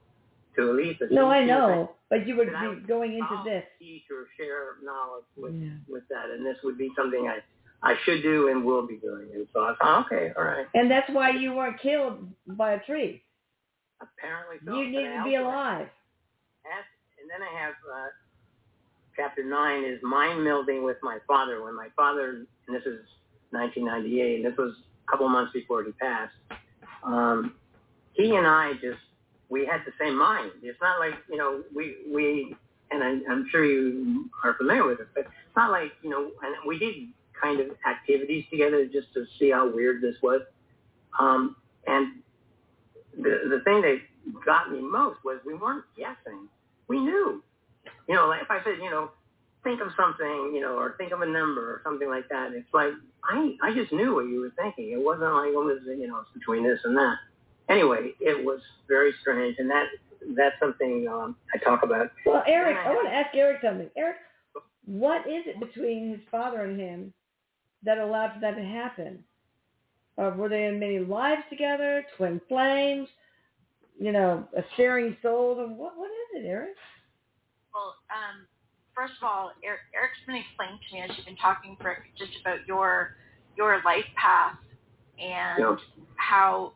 [0.57, 1.07] to Elisa.
[1.11, 3.65] No, I know, but you would But be going into this.
[3.79, 5.77] teach or share knowledge with Yeah.
[5.89, 7.39] with that, and this would be something I
[7.83, 9.29] I should do and will be doing.
[9.35, 10.67] And so I thought, okay, all right.
[10.75, 13.23] And that's why you weren't killed by a tree.
[14.01, 14.75] Apparently so.
[14.79, 15.89] You But need to be alive.
[17.21, 18.09] and then I have uh,
[19.15, 21.63] chapter nine is mind melding with my father.
[21.65, 23.01] When my father, and this is
[23.51, 24.73] 1998, and this was
[25.07, 26.35] a couple months before he passed.
[27.05, 27.55] Um,
[28.13, 29.01] he and I just
[29.49, 30.53] we had the same mind.
[30.63, 32.57] It's not like you know we we
[32.91, 36.31] and I, I'm sure you are familiar with it, but it's not like you know.
[36.43, 36.95] And we did
[37.41, 40.43] kind of activities together just to see how weird this was.
[41.19, 41.57] Um,
[41.87, 42.23] and
[43.17, 43.99] the the thing that
[44.45, 46.49] got me most was we weren't guessing.
[46.89, 47.43] We knew.
[48.09, 49.11] You know, like if I said, you know,
[49.65, 52.53] think of something, you know, or think of a number or something like that.
[52.53, 52.93] It's like
[53.29, 54.93] I I just knew what you were thinking.
[54.93, 57.17] It wasn't like it was you know it's between this and that.
[57.69, 59.87] Anyway, it was very strange, and that
[60.37, 62.11] that's something um, I talk about.
[62.25, 63.91] Well, Erik, I I want to ask Erik something.
[63.97, 64.17] Erik,
[64.85, 67.13] what is it between his father and him
[67.83, 69.25] that allowed for that to happen?
[70.17, 73.09] Or were they in many lives together, twin flames,
[73.99, 75.57] you know, a sharing soul?
[75.59, 76.77] Or what, what is it, Erik?
[77.75, 78.46] Well, um,
[78.97, 82.33] first of all, Erik, Erik's been explaining to me as you've been talking for just
[82.41, 83.15] about your
[83.55, 84.57] your life path
[85.21, 85.77] and Yeah.
[86.17, 86.73] how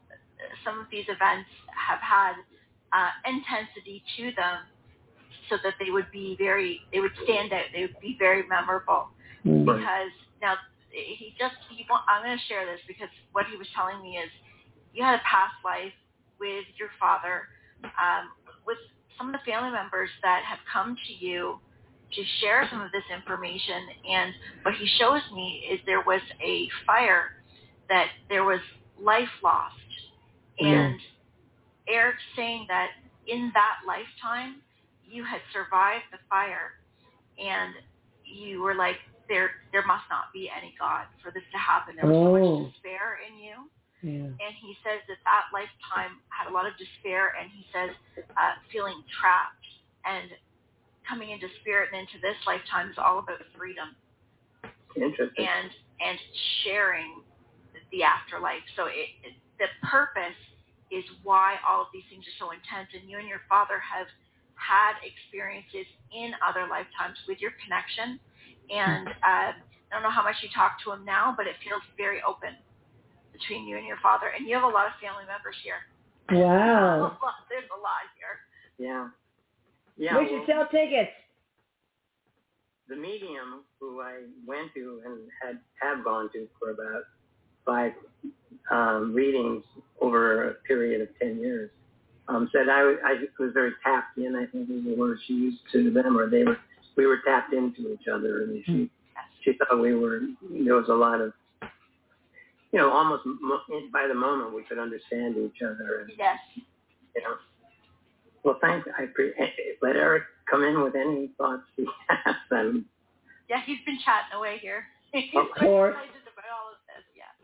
[0.64, 2.36] some of these events have had
[2.92, 4.64] uh, intensity to them,
[5.48, 9.08] so that they would be very, they would stand out, they would be very memorable.
[9.42, 9.64] Hmm.
[9.64, 9.76] Right.
[9.76, 10.56] Because now
[10.90, 14.30] he just, he, I'm going to share this because what he was telling me is
[14.94, 15.92] you had a past life
[16.40, 17.48] with your father,
[17.84, 18.32] um,
[18.66, 18.78] with
[19.18, 21.60] some of the family members that have come to you
[22.12, 23.82] to share some of this information.
[24.08, 27.30] And what he shows me is there was a fire,
[27.88, 28.60] that there was
[29.00, 29.74] life lost.
[30.58, 30.98] And
[31.88, 32.90] Erik's saying that
[33.26, 34.62] in that lifetime,
[35.04, 36.72] you had survived the fire
[37.38, 37.74] and
[38.24, 38.96] you were like,
[39.28, 41.94] there, there must not be any God for this to happen.
[41.96, 42.32] There was so Oh.
[42.34, 43.70] much despair in you
[44.02, 44.26] Yeah.
[44.40, 47.90] and he says that that lifetime had a lot of despair and he says
[48.36, 49.66] uh, feeling trapped
[50.04, 50.30] and
[51.10, 53.98] coming into spirit and into this lifetime is all about freedom.
[54.94, 55.46] Interesting.
[55.46, 55.70] and
[56.00, 56.18] and
[56.62, 57.22] sharing
[57.92, 58.62] the afterlife.
[58.78, 60.38] So it, it the purpose
[60.90, 62.90] is why all of these things are so intense.
[62.94, 64.10] And you and your father have
[64.58, 68.18] had experiences in other lifetimes with your connection.
[68.70, 71.82] And uh, I don't know how much you talk to him now but it feels
[71.98, 72.54] very open
[73.30, 74.34] between you and your father.
[74.34, 75.86] And you have a lot of family members here.
[76.30, 77.18] Wow.
[77.50, 78.36] there's a lot here.
[78.78, 79.10] Yeah.
[80.00, 80.18] Yeah.
[80.18, 81.12] we well, should sell tickets.
[82.88, 87.02] the medium who I went to and had have gone to for about
[87.66, 87.92] five
[88.70, 89.62] um, readings
[90.00, 91.70] over a period of ten years
[92.30, 94.36] um, said I, I was very tapped in.
[94.36, 96.56] I think is the word she used to them, or they were
[96.96, 98.90] we were tapped into each other, and she
[99.44, 101.32] she thought we were there was a lot of
[102.72, 103.24] you know almost
[103.92, 107.34] by the moment we could understand each other, and yes you know.
[108.44, 108.88] Well, thanks.
[108.98, 109.34] I pre-
[109.82, 112.34] let Erik come in with any thoughts he has.
[112.50, 112.84] And
[113.48, 115.94] yeah he's been chatting away here he's Of course.
[115.94, 117.34] excited about all of this yeah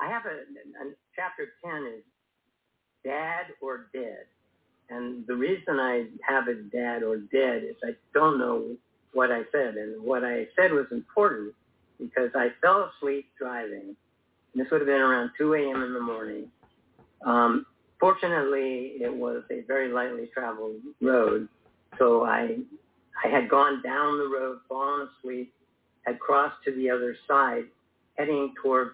[0.00, 0.36] I have a,
[0.88, 2.04] a chapter ten is
[3.04, 4.24] dad or dead,
[4.90, 8.76] and the reason I have it dad or dead is I don't know
[9.12, 11.54] what I said, and what I said was important
[11.98, 13.96] because I fell asleep driving.
[14.52, 15.82] And this would have been around 2 a.m.
[15.82, 16.50] in the morning.
[17.24, 17.64] Um,
[17.98, 21.48] fortunately, it was a very lightly traveled road,
[21.98, 22.58] so I
[23.24, 25.52] I had gone down the road, fallen asleep,
[26.02, 27.64] had crossed to the other side,
[28.18, 28.92] heading towards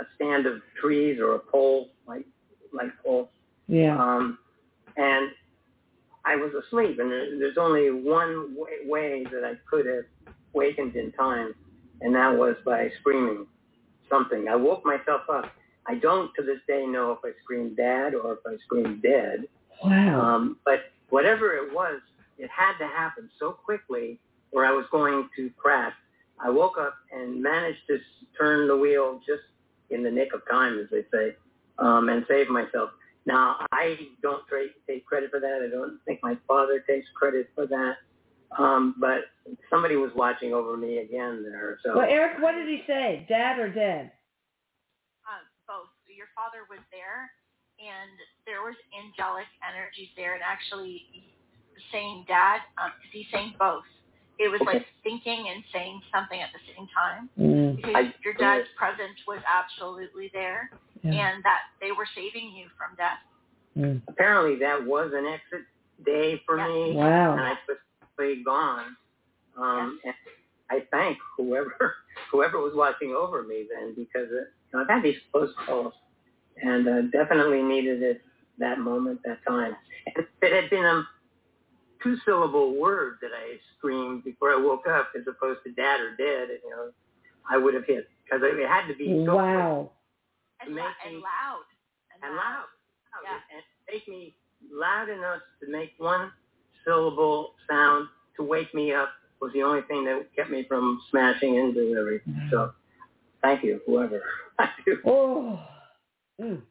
[0.00, 2.24] a stand of trees or a pole, like
[2.72, 3.30] like pole,
[3.66, 3.98] Yeah.
[4.00, 4.38] um,
[4.96, 5.30] and
[6.24, 6.98] I was asleep.
[7.00, 10.04] And there's only one way, way that I could have
[10.52, 11.54] wakened in time,
[12.00, 13.46] and that was by screaming
[14.08, 14.48] something.
[14.48, 15.46] I woke myself up.
[15.88, 19.44] I don't to this day know if I screamed dad or if I screamed dead.
[19.82, 20.20] Wow.
[20.20, 22.00] Um, but whatever it was,
[22.36, 24.20] it had to happen so quickly,
[24.52, 25.94] or I was going to crash.
[26.40, 27.98] I woke up and managed to
[28.38, 29.42] turn the wheel just
[29.90, 31.34] in the nick of time, as they say,
[31.78, 32.90] um, and save myself.
[33.26, 34.42] Now, I don't
[34.86, 35.60] take credit for that.
[35.66, 37.96] I don't think my father takes credit for that.
[38.58, 39.24] Um, but
[39.68, 41.78] somebody was watching over me again there.
[41.84, 41.96] So.
[41.96, 43.26] Well, Erik, what did he say?
[43.28, 44.12] Dad or dead?
[46.38, 46.54] Um, both.
[46.54, 47.30] Your father was there,
[47.82, 48.14] and
[48.46, 51.02] there was angelic energies there, and actually
[51.92, 53.86] saying dad, because um, he's saying both.
[54.38, 54.78] It was okay.
[54.78, 57.28] like thinking and saying something at the same time.
[57.34, 57.76] Mm.
[57.76, 60.70] Because I, your dad's presence was absolutely there,
[61.02, 61.10] Yeah.
[61.10, 63.18] and that they were saving you from death.
[63.76, 64.02] Mm.
[64.08, 65.62] apparently that was an exit
[66.04, 66.66] day for Yeah.
[66.66, 66.96] me.
[66.96, 67.32] Wow.
[67.32, 68.96] And I was completely gone.
[69.56, 70.14] Um, and
[70.70, 71.94] I thank whoever
[72.32, 75.94] whoever was watching over me then because uh, you know, I've had these close calls
[76.62, 78.22] and uh, definitely needed it
[78.58, 79.76] that moment, that time.
[80.06, 81.02] And if it had been a
[82.02, 86.16] two syllable word that I screamed before I woke up as opposed to dad or
[86.16, 86.90] dead, you know,
[87.50, 89.90] I would have hit because it had to be so Wow.
[90.60, 91.62] And, Make la- and me- loud.
[92.14, 92.42] And, and loud.
[92.44, 93.22] loud.
[93.24, 93.38] Yeah.
[93.54, 94.34] And make me
[94.72, 96.32] loud enough to make one
[96.84, 101.54] syllable sound to wake me up was the only thing that kept me from smashing
[101.56, 102.48] into everything.
[102.50, 102.72] So
[103.40, 104.20] thank you, whoever.
[104.58, 104.98] I do.
[105.06, 105.60] Oh.
[106.40, 106.62] Mm.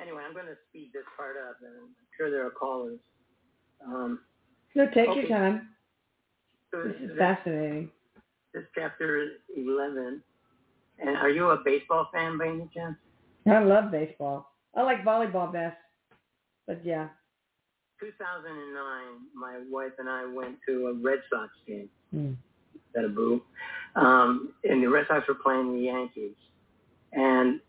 [0.00, 2.98] Anyway, I'm going to speed this part up, and I'm sure there are callers.
[3.86, 4.20] Um,
[4.74, 5.20] No, take Okay.
[5.20, 5.68] your time.
[6.70, 7.90] so This is fascinating.
[8.54, 10.22] this chapter is 11.
[10.98, 12.96] And are you a baseball fan by any chance?
[13.46, 14.52] I love baseball.
[14.74, 15.76] I like volleyball best.
[16.66, 17.08] But yeah.
[18.00, 21.88] 2009, my wife and I went to a Red Sox game.
[22.14, 22.36] Mm.
[22.94, 23.42] that a boo.
[23.96, 26.34] Um, and the Red Sox were playing the Yankees,
[27.12, 27.60] and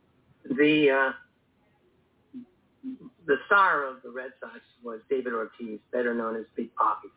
[0.46, 1.12] the uh,
[3.28, 7.10] the star of the Red Sox was David Ortiz, better known as Big Papi.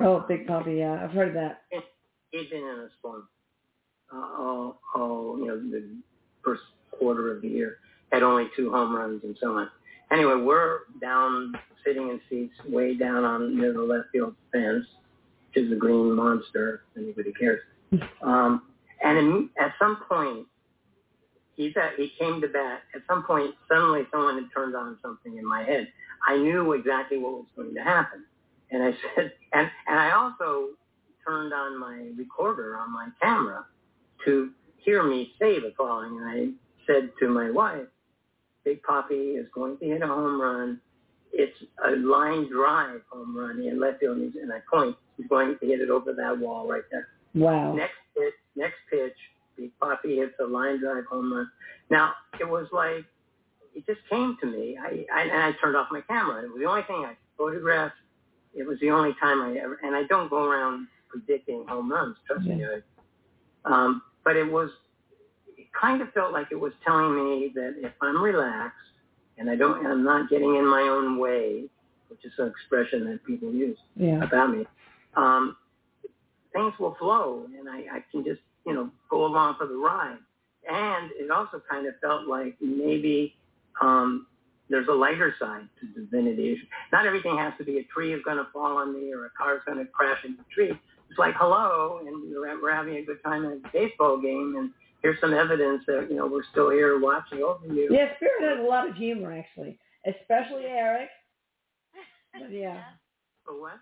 [0.00, 1.02] Oh, Big Papi, yeah.
[1.02, 1.62] I've heard of that.
[2.30, 3.26] He'd been in a slump
[4.12, 5.84] uh, all, all you know the
[6.44, 7.78] first quarter of the year.
[8.12, 9.68] Had only two home runs and so on.
[10.12, 11.52] Anyway, we're down
[11.84, 14.86] sitting in seats way down on near the left field fence,
[15.48, 16.82] which is the green monster.
[16.94, 17.60] If anybody cares.
[18.20, 18.62] Um,
[19.04, 20.46] and in, at some point,
[21.56, 22.82] he's at, he came to bat.
[22.94, 25.88] At some point, suddenly someone had turned on something in my head.
[26.26, 28.24] I knew exactly what was going to happen,
[28.70, 30.68] and I said, and and I also
[31.26, 33.64] turned on my recorder on my camera
[34.24, 36.18] to hear me say the following.
[36.20, 36.48] And I
[36.86, 37.86] said to my wife,
[38.64, 40.80] Big Papi is going to hit a home run.
[41.32, 44.96] It's a line drive home run in left field, and I point.
[45.16, 47.08] He's going to hit it over that wall right there.
[47.34, 47.74] Wow.
[47.74, 49.16] Next pitch, next pitch,
[49.56, 51.50] Big Papi hits a line drive home run.
[51.90, 53.04] Now it was like
[53.74, 54.76] it just came to me.
[54.80, 56.42] I, I and I turned off my camera.
[56.44, 57.96] It was the only thing I photographed.
[58.54, 59.78] It was the only time I ever.
[59.82, 62.16] And I don't go around predicting home runs.
[62.26, 62.64] Trust me.
[63.64, 64.70] Um, but it was.
[65.58, 68.76] It kind of felt like it was telling me that if I'm relaxed
[69.38, 71.64] and I don't, and I'm not getting in my own way,
[72.08, 74.22] which is an expression that people use Yeah.
[74.22, 74.66] about me,
[75.16, 75.56] um,
[76.52, 80.18] things will flow and I, I can just, you know, go along for the ride.
[80.68, 83.34] And it also kind of felt like maybe
[83.80, 84.26] um,
[84.68, 86.58] there's a lighter side to divinity.
[86.92, 89.30] Not everything has to be a tree is going to fall on me or a
[89.38, 90.72] car is going to crash into a tree.
[91.08, 94.70] It's like, hello, and we're we're having a good time at a baseball game, and
[95.02, 97.88] here's some evidence that, you know, we're still here watching over you.
[97.92, 99.78] Yeah, Spirit has a lot of humor, actually.
[100.04, 101.08] Especially Erik.
[102.32, 102.82] But yeah.
[103.46, 103.78] So what?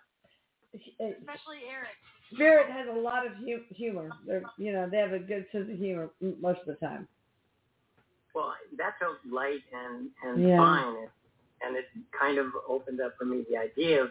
[0.75, 1.97] Uh, Especially Erik.
[2.33, 4.11] Spirit has a lot of hu- humor.
[4.27, 6.09] They're, you know, they have a good sense of humor
[6.41, 7.07] most of the time.
[8.35, 10.57] Well, that felt light and and Yeah.
[10.59, 11.09] fine, and,
[11.63, 11.87] and it
[12.19, 14.11] kind of opened up for me the idea of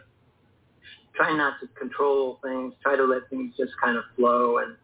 [1.13, 4.77] trying not to control things, try to let things just kind of flow, and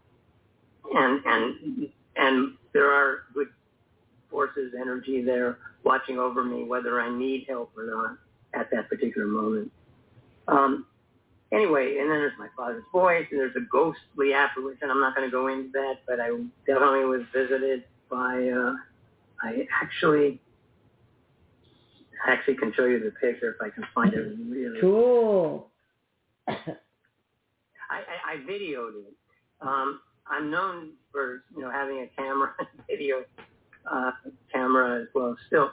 [0.93, 3.47] and and and there are good
[4.29, 8.17] forces, energy there watching over me, whether I need help or not
[8.53, 9.71] at that particular moment.
[10.47, 10.85] Um,
[11.51, 14.89] anyway, and then there's my father's voice, and there's a ghostly apparition.
[14.89, 16.29] I'm not going to go into that, but I
[16.65, 18.49] definitely was visited by.
[18.49, 18.75] Uh,
[19.41, 20.39] I actually
[22.25, 24.81] I actually can show you the picture if I can find it really.
[24.81, 25.69] Cool.
[26.47, 26.55] I,
[27.89, 29.13] I, I videoed it.
[29.61, 32.51] Um, I'm known for you know having a camera,
[32.89, 33.23] video
[33.89, 34.11] uh,
[34.51, 35.71] camera as well, still,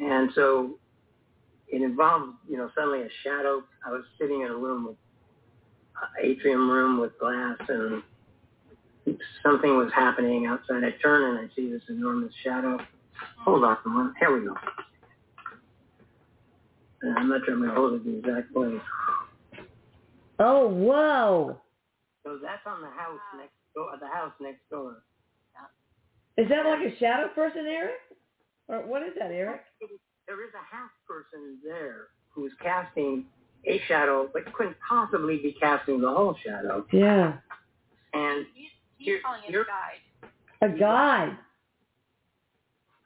[0.00, 0.78] and so
[1.68, 3.62] it involved you know suddenly a shadow.
[3.86, 4.96] I was sitting in a room with
[6.22, 8.02] atrium room with glass, and
[9.42, 10.84] something was happening outside.
[10.84, 12.78] I turn and I see this enormous shadow.
[13.44, 14.14] Hold on, one.
[14.18, 14.54] Here we go.
[17.02, 18.78] And I'm not sure I'm going to hold it the exact way.
[20.38, 21.60] Oh, whoa.
[22.24, 23.90] So that's on the house next door.
[24.00, 25.02] The house next door.
[26.38, 28.00] Is that like a shadow person, Erik?
[28.68, 29.62] Or what is that, Erik?
[30.26, 33.26] There is a half person there who's casting
[33.66, 36.84] a shadow, but couldn't possibly be casting the whole shadow.
[36.92, 37.34] Yeah.
[38.14, 40.30] And He's, he's You're- calling it a you're- guide.
[40.62, 41.36] A guide.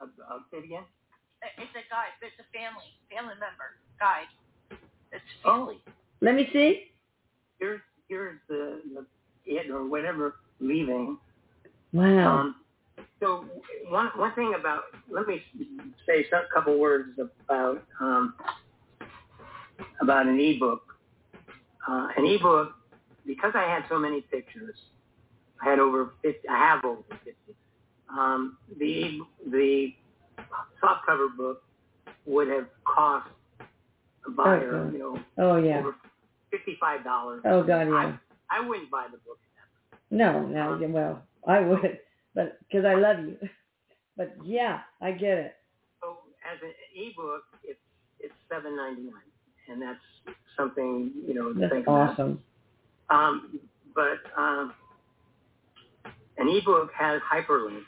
[0.00, 0.82] uh, uh, say it again.
[1.59, 4.26] It's a guide, but it's a family, family member guide.
[5.12, 5.78] It's Oh, family.
[6.20, 6.90] Let me see.
[7.61, 9.07] here's here's the, the
[9.46, 11.18] it or whatever leaving.
[11.92, 12.38] Wow.
[12.40, 12.57] Um,
[13.20, 13.44] so
[13.88, 15.40] one one thing about let me
[16.07, 18.34] say a couple words about um,
[20.00, 20.82] about an ebook.
[21.88, 22.72] Uh, an ebook
[23.26, 24.76] because I had so many pictures.
[25.62, 26.48] I had over fifty.
[26.48, 27.54] I have over fifty.
[28.10, 29.20] Um, the
[29.50, 29.94] the
[30.82, 31.62] softcover book
[32.26, 33.28] would have cost
[34.26, 34.92] a buyer, Okay.
[34.92, 35.78] you know, oh yeah.
[35.78, 35.94] over
[36.50, 37.42] fifty-five dollars.
[37.44, 38.16] Oh god, yeah.
[38.50, 39.38] I, I wouldn't buy the book.
[40.10, 40.78] No, no.
[40.80, 41.98] yeah, Well, I would,
[42.34, 43.36] but because I love you.
[44.16, 45.54] But yeah, I get it.
[46.00, 46.18] So
[46.50, 47.78] as an ebook, it's
[48.18, 49.30] it's seven ninety nine,
[49.68, 49.98] and that's
[50.56, 52.12] something you know to That's think about.
[52.12, 52.42] awesome.
[53.10, 53.60] Um,
[53.94, 54.74] but um,
[56.38, 57.82] an ebook has hyperlinks,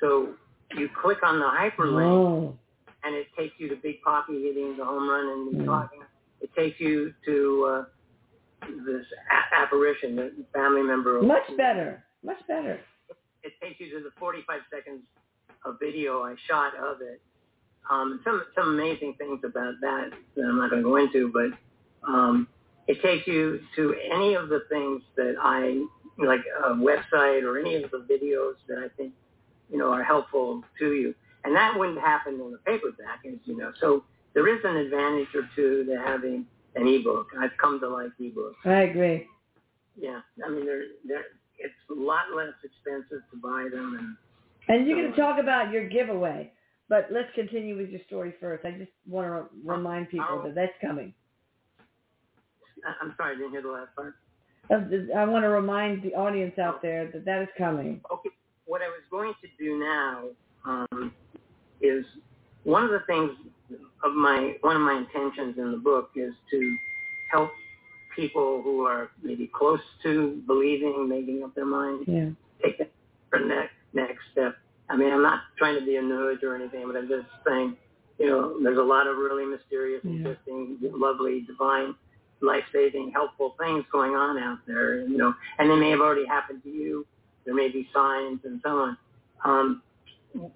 [0.00, 0.34] so
[0.76, 2.58] you click on the hyperlink, Oh,
[3.04, 5.66] and it takes you to Big Papi hitting the home run and Mm.
[5.66, 6.02] talking.
[6.40, 7.64] It takes you to
[8.64, 11.20] uh, this a- apparition, the family member.
[11.22, 12.04] much better.
[12.24, 12.80] Much better.
[13.42, 15.02] it takes you to the 45 seconds
[15.64, 17.20] of video I shot of it.
[17.90, 22.08] Um, some some amazing things about that that I'm not going to go into, but
[22.08, 22.48] um,
[22.86, 25.84] it takes you to any of the things that I
[26.18, 29.12] like a website or any of the videos that I think
[29.70, 31.14] you know are helpful to you,
[31.44, 33.72] and that wouldn't happen in the paperback, as you know.
[33.80, 34.04] So
[34.34, 37.26] there is an advantage or two to having an ebook.
[37.38, 38.54] I've come to like ebooks.
[38.64, 39.26] I agree.
[39.96, 41.24] Yeah, I mean they're they're
[41.58, 44.16] it's a lot less expensive to buy them and.
[44.68, 46.52] And you're going to talk about your giveaway,
[46.92, 48.66] but let's continue with your story first.
[48.66, 51.14] I just want to remind people that that's coming.
[53.00, 54.16] I'm sorry, I didn't hear the last part.
[54.70, 58.02] I want to remind the audience out there that that is coming.
[58.12, 58.28] Okay,
[58.66, 60.24] what I was going to do now
[60.66, 61.14] um,
[61.80, 62.04] is
[62.64, 63.30] one of the things
[64.04, 66.76] of my one of my intentions in the book is to
[67.32, 67.52] help
[68.14, 72.28] people who are maybe close to believing, making up their mind, Yeah.
[72.62, 74.56] take the next next step.
[74.92, 77.76] I mean, I'm not trying to be a nerd or anything, but I'm just saying,
[78.18, 80.10] you know, there's a lot of really mysterious, Yeah.
[80.12, 81.94] interesting, lovely, divine,
[82.40, 85.00] life-saving, helpful things going on out there.
[85.00, 87.06] You know, and they may have already happened to you.
[87.44, 88.98] There may be signs and so on.
[89.44, 89.82] Um,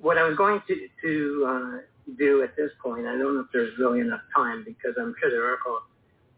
[0.01, 1.78] what I was going to to uh,
[2.18, 5.30] do at this point, I don't know if there's really enough time because I'm sure
[5.30, 5.82] there are calls,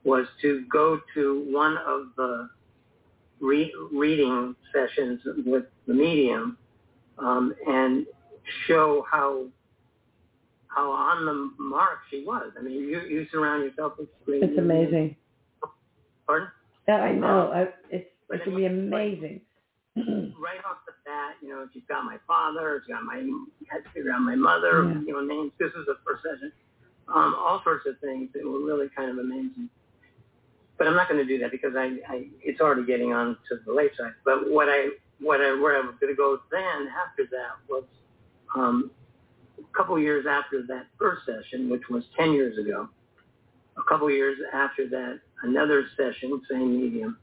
[0.05, 2.49] was to go to one of the
[3.41, 6.57] re- reading sessions with the medium
[7.19, 8.07] um, and
[8.67, 9.47] show how
[10.69, 12.53] how on the mark she was.
[12.59, 14.45] I mean, you you surround yourself with screen.
[14.45, 15.17] It's amazing.
[16.27, 16.49] Pardon?
[16.87, 17.51] Yeah, I know.
[17.53, 19.41] I, it's it can be amazing.
[19.97, 23.17] right off the bat, you know, she's got my father, she's got my,
[23.69, 25.01] had to figure out my mother, Yeah.
[25.07, 25.51] you know, names.
[25.59, 26.53] This is the first session.
[27.09, 29.71] Um, all sorts of things that were really kind of amazing.
[30.77, 33.57] But I'm not going to do that because I, I, it's already getting on to
[33.67, 34.13] the late side.
[34.25, 34.91] But what I,
[35.21, 37.85] what I, where I was going to go then after that was,
[38.57, 38.91] um,
[39.59, 42.89] a couple years after that first session, which was 10 years ago,
[43.77, 47.19] a couple years after that, another session, same medium.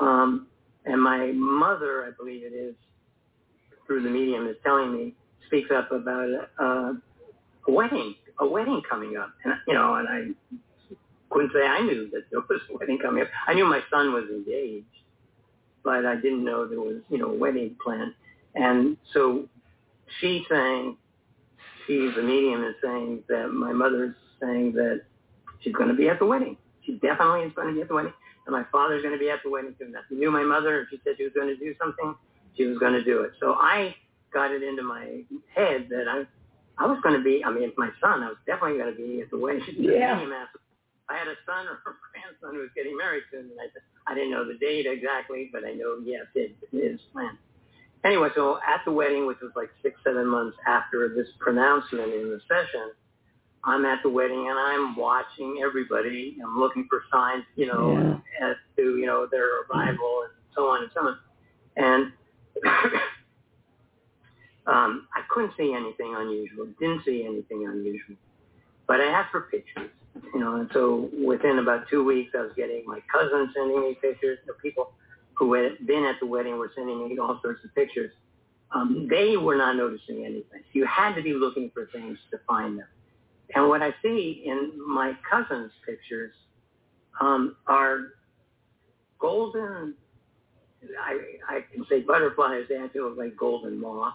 [0.00, 0.48] Um,
[0.84, 2.74] and my mother, I believe it is,
[3.86, 5.14] through the medium, is telling me,
[5.46, 6.28] speaks up about
[6.60, 6.92] uh,
[7.68, 9.30] a wedding, a wedding coming up.
[9.44, 10.56] And, you know, and I
[11.30, 13.28] couldn't say I knew that there was a wedding coming up.
[13.46, 14.86] I knew my son was engaged,
[15.84, 18.14] but I didn't know there was, you know, a wedding plan.
[18.54, 19.48] And so
[20.20, 20.96] she's saying,
[21.86, 25.02] she's the medium is saying that my mother's saying that
[25.60, 26.56] she's going to be at the wedding.
[26.84, 28.12] She definitely is going to be at the wedding.
[28.46, 29.92] And my father's going to be at the wedding too.
[30.08, 32.14] She knew my mother and she said she was going to do something.
[32.56, 33.32] She was going to do it.
[33.40, 33.94] So I
[34.32, 35.22] got it into my
[35.54, 36.24] head that I,
[36.82, 39.20] I was going to be, I mean, my son, I was definitely going to be
[39.22, 39.62] at the wedding.
[39.78, 40.14] Yeah.
[40.14, 40.60] Medium asked if
[41.08, 43.50] I had a son or a grandson who was getting married soon.
[43.52, 43.68] And I
[44.06, 47.38] I didn't know the date exactly, but I know, yes, it, it is planned.
[48.04, 52.28] Anyway, so at the wedding, which was like six, seven months after this pronouncement in
[52.28, 52.92] the session,
[53.64, 56.36] I'm at the wedding and I'm watching everybody.
[56.44, 60.82] I'm looking for signs, you know, as to, you know, their arrival and so on
[60.82, 61.18] and so on.
[61.76, 62.12] And
[64.66, 68.16] um, I couldn't see anything unusual, didn't see anything unusual.
[68.86, 69.90] But I asked for pictures,
[70.34, 73.96] you know, and so within about two weeks I was getting my cousin sending me
[74.02, 74.92] pictures, the people
[75.34, 78.12] who had been at the wedding were sending me all sorts of pictures.
[78.72, 80.62] Um, they were not noticing anything.
[80.72, 82.88] You had to be looking for things to find them.
[83.54, 86.32] And what I see in my cousin's pictures
[87.20, 88.14] um, are
[89.20, 89.94] golden,
[91.00, 91.18] I,
[91.48, 94.14] I can say butterflies, they actually look like golden moth.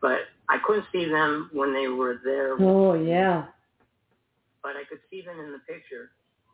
[0.00, 2.56] But I couldn't see them when they were there.
[2.58, 3.44] Oh, yeah.
[4.62, 6.10] But I could see them in the picture.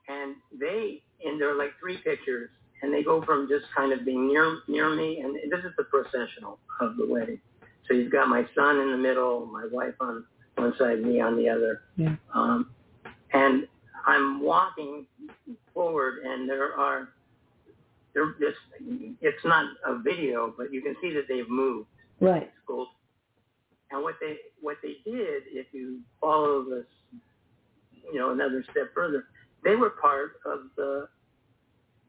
[0.09, 2.51] And they, and there are like three pictures,
[2.83, 5.85] and they go from just kind of being near near me, and this is the
[5.85, 7.41] processional of the wedding.
[7.89, 10.25] So you've got my son in the middle, my wife on
[10.57, 11.83] one side, me on the other.
[11.97, 12.17] Yeah.
[12.35, 12.71] Um,
[13.33, 13.67] and
[14.07, 15.07] I'm walking
[15.75, 17.09] forward, and there are
[18.15, 18.35] there.
[18.39, 18.55] This
[19.21, 21.89] it's not a video, but you can see that they've moved.
[22.21, 22.51] Right.
[23.91, 26.87] And what they what they did, if you follow this,
[28.13, 29.25] you know, another step further,
[29.65, 31.09] they were part of the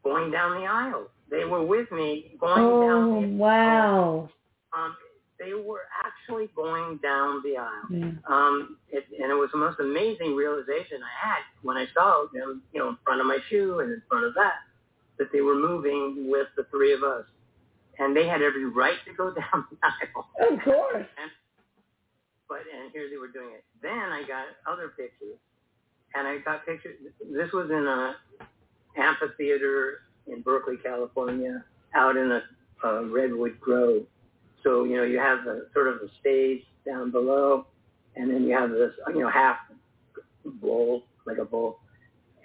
[0.03, 1.07] going down the aisle.
[1.29, 4.29] They were with me going Oh, down the aisle.
[4.29, 4.29] wow.
[4.77, 4.95] um,
[5.39, 7.87] they were actually going down the aisle.
[7.91, 8.11] Yeah.
[8.27, 12.63] Um, it, and it was the most amazing realization I had when I saw them,
[12.73, 14.55] you know, in front of my shoe and in front of that,
[15.19, 17.25] that they were moving with the three of us.
[17.99, 20.25] And they had every right to go down the aisle.
[20.53, 21.05] Of course.
[21.21, 21.31] And,
[22.49, 23.63] but, and here they were doing it.
[23.81, 25.37] Then I got other pictures.
[26.17, 26.95] And I got pictures.
[27.31, 28.15] This was in a
[28.97, 31.63] amphitheater in Berkeley, California,
[31.95, 34.03] out in a, a redwood grove.
[34.63, 37.67] So, you know, you have the sort of the stage down below,
[38.15, 39.57] and then you have this, you know, half
[40.45, 41.79] bowl, like a bowl.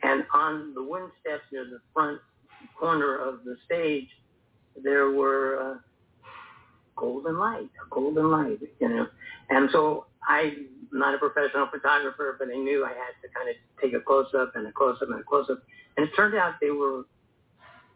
[0.03, 2.21] And on the wooden steps near the front
[2.79, 4.09] corner of the stage,
[4.83, 5.79] there were uh,
[6.97, 9.07] golden light, golden light, you know.
[9.49, 13.57] And so I'm not a professional photographer, but I knew I had to kind of
[13.81, 15.63] take a close-up and a close-up and a close-up.
[15.97, 17.05] And it turned out they were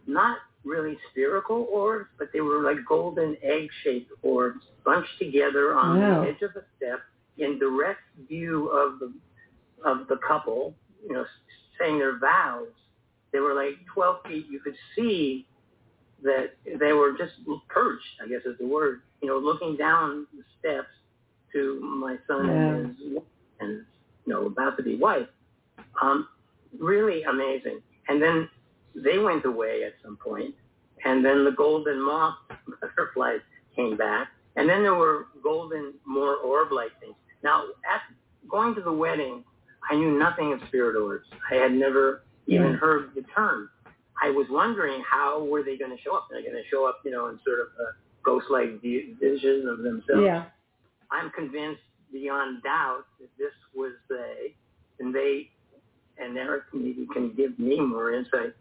[0.07, 6.23] not really spherical orbs, but they were like golden egg-shaped orbs bunched together on Wow.
[6.23, 7.01] the edge of a step
[7.39, 9.13] in direct view of the
[9.85, 10.75] of the couple,
[11.07, 11.25] you know,
[11.79, 12.69] saying their vows.
[13.33, 14.47] They were like 12 feet.
[14.51, 15.47] You could see
[16.23, 17.35] that they were just
[17.69, 20.89] perched, I guess is the word, you know, looking down the steps
[21.57, 23.23] to my son and his
[23.61, 23.85] and
[24.27, 25.27] you know about to be wife.
[26.03, 26.29] Um,
[26.79, 27.81] really amazing.
[28.09, 28.49] And then
[28.95, 30.55] they went away at some point,
[31.05, 32.35] and then the golden moth
[32.81, 33.41] butterflies
[33.75, 37.15] came back, and then there were golden more orb-like things.
[37.43, 38.03] Now, at
[38.49, 39.45] going to the wedding,
[39.91, 41.27] I knew nothing of spirit orbs.
[41.51, 42.77] I had never even Yeah.
[42.77, 43.71] heard the term.
[44.23, 46.29] I was wondering how were they going to show up?
[46.31, 47.89] They're going to show up, you know, in sort of a
[48.25, 50.23] ghost-like vi- vision of themselves.
[50.25, 50.45] Yeah.
[51.11, 51.83] I'm convinced
[52.13, 54.55] beyond doubt that this was they,
[55.01, 55.51] and they,
[56.19, 58.55] and Erik maybe can give me more insight.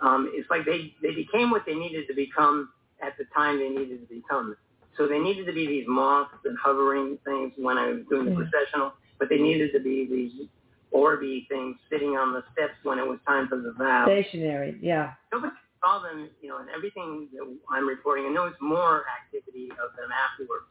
[0.00, 2.70] Um, it's like they, they became what they needed to become
[3.02, 4.56] at the time they needed to become.
[4.96, 8.32] So they needed to be these moths and hovering things when I was doing the
[8.32, 8.36] Yeah.
[8.50, 10.48] processional, but they needed to be these
[10.92, 14.78] orby things sitting on the steps when it was time for the vow Stationary.
[14.82, 15.14] Yeah.
[15.32, 19.70] nobody saw them, you know, and everything that I'm reporting, and there was more activity
[19.72, 20.66] of them afterwards.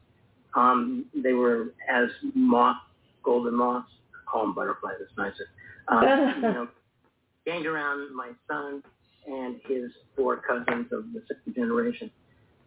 [0.54, 2.76] Um, they were as moth,
[3.22, 5.48] golden moths, I call them butterflies, it's nicer.
[5.88, 6.68] Um, you know,
[7.46, 8.82] gained around my son
[9.26, 12.10] and his four cousins of the second generation.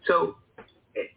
[0.08, 0.36] So,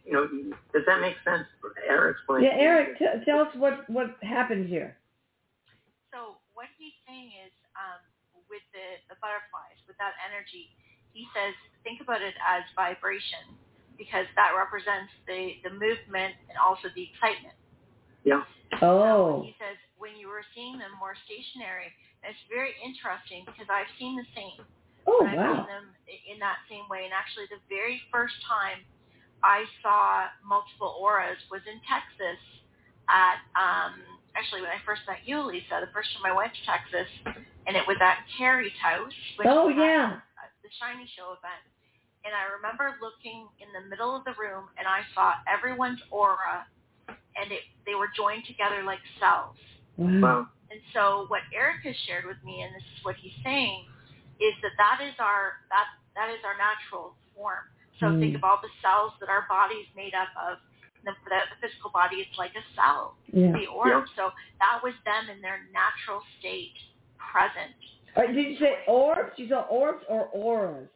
[0.04, 0.26] you know,
[0.72, 1.46] does that make sense?
[1.88, 2.44] Erik explained.
[2.44, 4.96] Yeah, Erik, t- tell us what what happened here.
[6.12, 8.02] So what he's saying is, um,
[8.50, 10.72] with the, the butterflies, with that energy,
[11.12, 11.54] he says,
[11.84, 13.44] think about it as vibration,
[13.98, 17.58] because that represents the, the movement and also the excitement.
[18.22, 18.46] Yeah.
[18.80, 19.42] Oh.
[19.42, 21.90] He says, when you were seeing them more stationary,
[22.22, 24.62] it's very interesting because I've seen the same.
[25.10, 25.54] Oh and I've wow.
[25.58, 25.86] seen them
[26.30, 27.04] in that same way.
[27.08, 28.86] And actually, the very first time
[29.42, 32.38] I saw multiple auras was in Texas
[33.08, 33.98] at, um,
[34.36, 37.08] actually, when I first met you, Lisa, the first time I went to Texas,
[37.66, 39.14] and it was at Carrie's house.
[39.38, 40.20] Which Oh, yeah.
[40.62, 41.64] the Shiny Show event.
[42.26, 46.66] And I remember looking in the middle of the room, and I saw everyone's aura,
[47.08, 49.56] and it, they were joined together like cells.
[49.96, 50.20] Wow.
[50.20, 50.40] Wow.
[50.70, 53.86] And so what Erik has shared with me, and this is what he's saying,
[54.38, 57.64] is that that is our that that is our natural form.
[57.98, 58.20] So Mm.
[58.20, 60.58] think of all the cells that our body is made up of.
[61.04, 63.52] The, the, the physical body is like a cell, Yeah.
[63.52, 64.04] the orb.
[64.16, 66.74] So that was them in their natural state,
[67.16, 67.72] present.
[68.16, 69.30] Uh, did you say orbs?
[69.38, 70.88] You saw orbs or auras?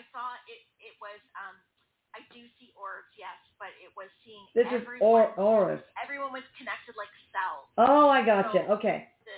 [0.00, 0.64] I saw it.
[0.80, 1.20] It was.
[1.36, 1.56] Um,
[2.16, 5.30] I do see orbs, yes, but it was seeing This is everyone.
[5.30, 5.78] or auras.
[5.94, 7.70] everyone was connected like cells.
[7.78, 8.66] Oh, I gotcha.
[8.66, 9.06] So- Okay.
[9.22, 9.36] the,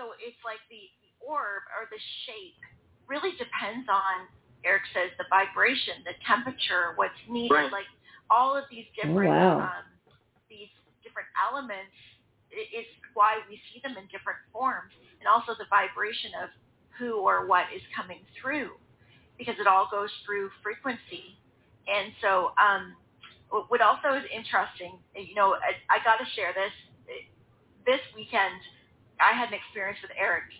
[0.00, 2.56] so it's like the, the orb or the shape
[3.04, 4.32] really depends on
[4.64, 7.68] Erik says the vibration, the temperature, what's needed, Right.
[7.68, 7.88] like
[8.32, 9.60] all of these different wow.
[9.68, 9.84] um,
[10.48, 10.72] these
[11.04, 11.92] different elements
[12.48, 16.48] i- is why we see them in different forms, and also the vibration of
[16.96, 18.72] who or what is coming through,
[19.38, 21.38] because it all goes through frequency.
[21.88, 22.96] And so, um,
[23.68, 26.72] what also is interesting, you know, I, I got to share this.
[27.86, 28.58] This weekend,
[29.22, 30.50] I had an experience with Erik,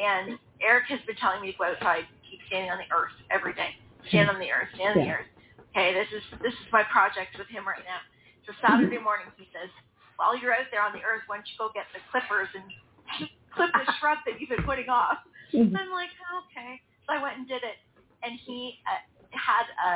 [0.00, 3.52] and Erik has been telling me to go outside, keep standing on the earth every
[3.52, 3.76] day,
[4.08, 5.30] stand on the earth, stand on the earth.
[5.76, 8.00] Okay, this is this is my project with him right now.
[8.48, 9.68] So Saturday morning, he says,
[10.16, 12.64] while you're out there on the earth, why don't you go get the clippers and
[13.54, 15.20] clip the shrub that you've been putting off?
[15.68, 16.80] And I'm like, oh, okay.
[17.06, 17.76] So I went and did it,
[18.22, 19.92] and he uh, had a,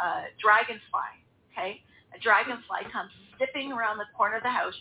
[0.00, 0.08] a
[0.40, 1.12] dragonfly.
[1.52, 1.80] Okay,
[2.14, 4.74] a dragonfly comes zipping around the corner of the house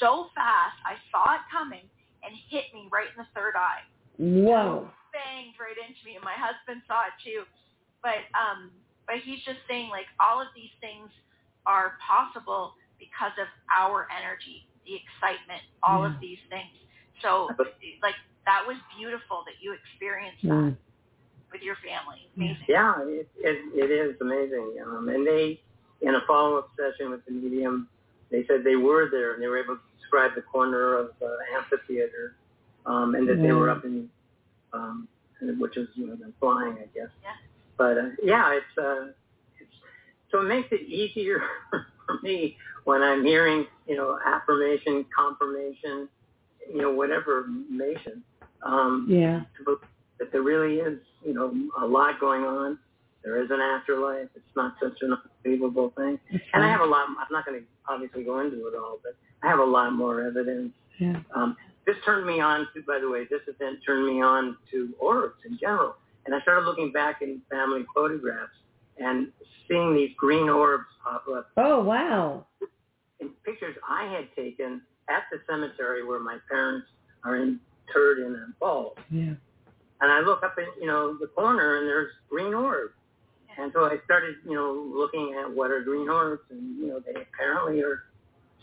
[0.00, 1.86] so fast, I saw it coming
[2.22, 3.82] and hit me right in the third eye.
[4.18, 4.90] Whoa.
[5.14, 7.46] Banged right into me, and my husband saw it too.
[8.02, 8.70] But um,
[9.06, 11.10] but he's just saying like all of these things
[11.66, 16.74] are possible because of our energy, the excitement, all of these things.
[17.22, 17.50] So
[18.02, 20.76] like that was beautiful that you experienced Mm.
[21.50, 22.18] That with your family.
[22.36, 22.64] Amazing.
[22.68, 24.76] Yeah, it, it, it is amazing.
[24.86, 25.60] Um, and they,
[26.02, 27.88] in a follow-up session with the medium,
[28.30, 31.36] they said they were there and they were able to describe the corner of the
[31.56, 32.36] amphitheater,
[32.86, 34.08] um, and that they were up in,
[34.72, 35.08] um,
[35.58, 37.08] which is you know them flying, I guess.
[37.22, 37.30] Yeah.
[37.76, 39.06] But uh, yeah, it's uh,
[39.60, 39.70] it's
[40.30, 41.40] so it makes it easier
[41.70, 46.08] for me when I'm hearing you know affirmation, confirmation,
[46.72, 48.22] you know whatever information.
[48.62, 49.42] Um, Yeah.
[49.56, 49.78] to believe
[50.18, 51.52] that there really is, you know,
[51.82, 52.78] a lot going on.
[53.24, 54.28] There is an afterlife.
[54.34, 55.14] It's not such an
[55.44, 56.18] unbelievable thing.
[56.30, 57.06] That's And I have a lot.
[57.08, 60.22] I'm not going to obviously go into it all, but I have a lot more
[60.22, 60.72] evidence.
[60.98, 61.20] Yeah.
[61.34, 61.56] Um,
[61.86, 65.36] this turned me on to, by the way, this event turned me on to orbs
[65.48, 65.96] in general.
[66.26, 68.52] And I started looking back in family photographs
[68.98, 69.28] and
[69.68, 72.46] seeing these green orbs pop up Oh wow.
[73.20, 76.86] in pictures I had taken at the cemetery where my parents
[77.24, 78.98] are interred in a vault.
[79.10, 79.34] Yeah.
[80.00, 82.94] And I look up in, you know, the corner and there's green orbs.
[83.58, 87.00] And so I started, you know, looking at what are green orbs and, you know,
[87.00, 88.04] they apparently are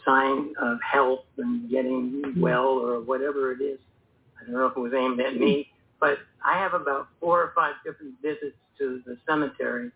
[0.06, 3.80] sign of health and getting well or whatever it is.
[4.40, 5.70] I don't know if it was aimed at me,
[6.00, 9.92] but I have about four or five different visits to the cemetery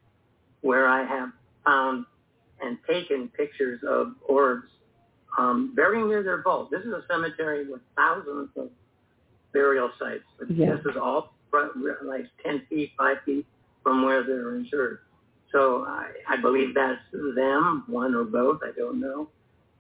[0.62, 1.30] where I have
[1.66, 2.06] found
[2.62, 4.68] and taken pictures of orbs
[5.38, 6.72] um, very near their vault.
[6.72, 8.70] This is a cemetery with thousands of
[9.54, 10.24] burial sites.
[10.38, 10.76] But Yeah.
[10.76, 11.72] This is all front,
[12.04, 13.46] like 10 feet, 5 feet
[13.84, 15.00] from where they're interred.
[15.52, 19.30] So I, I believe that's them, one or both, I don't know.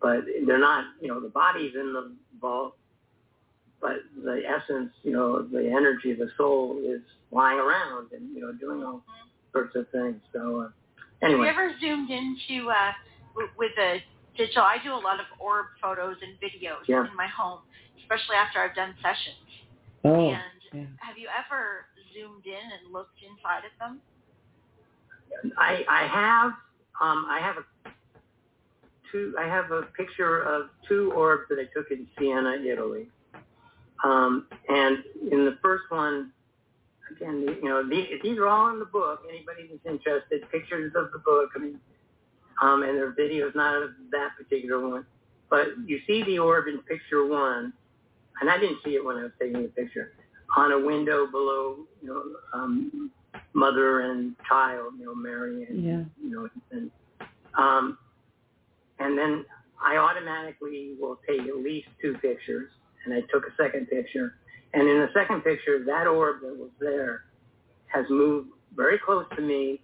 [0.02, 2.76] But they're not, you know, the body's in the vault,
[3.82, 8.52] but the essence, you know, the energy, the soul is flying around and, you know,
[8.54, 9.04] doing all
[9.52, 10.16] sorts of things.
[10.34, 10.70] So uh,
[11.22, 12.92] Have you ever zoomed into uh,
[13.36, 14.02] w- with a
[14.38, 14.64] digital?
[14.64, 17.06] I do a lot of orb photos and videos Yeah.
[17.10, 17.60] in my home,
[18.02, 19.46] especially after I've done sessions.
[20.06, 20.30] Oh.
[20.30, 20.86] and yeah.
[21.00, 24.00] have you ever zoomed in and looked inside of them?
[25.58, 26.52] I, I have,
[27.02, 27.90] um, I have a
[29.12, 33.08] two, I have a picture of two orbs that I took in Siena, Italy.
[34.04, 36.32] Um, and in the first one,
[37.12, 39.22] again, you know, these, these are all in the book.
[39.28, 41.50] Anybody that's interested, pictures of the book.
[41.56, 41.80] I mean,
[42.62, 45.06] um, and there are videos, not of that particular one,
[45.50, 47.74] but you see the orb in picture one,
[48.42, 50.14] and I didn't see it when I was taking the picture,
[50.58, 52.24] on a window below, you know,
[52.54, 53.12] um,
[53.54, 56.04] mother and child, you know, Mary and Yeah.
[56.22, 56.92] you know, and
[57.58, 57.98] um,
[59.00, 59.46] and then
[59.84, 62.70] I automatically will take at least two pictures,
[63.06, 64.36] and I took a second picture,
[64.74, 67.24] and in the second picture, that orb that was there
[67.88, 69.82] has moved very close to me,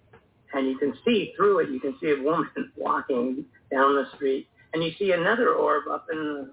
[0.52, 1.70] and you can see through it.
[1.70, 6.06] You can see a woman walking down the street, and you see another orb up
[6.12, 6.50] in the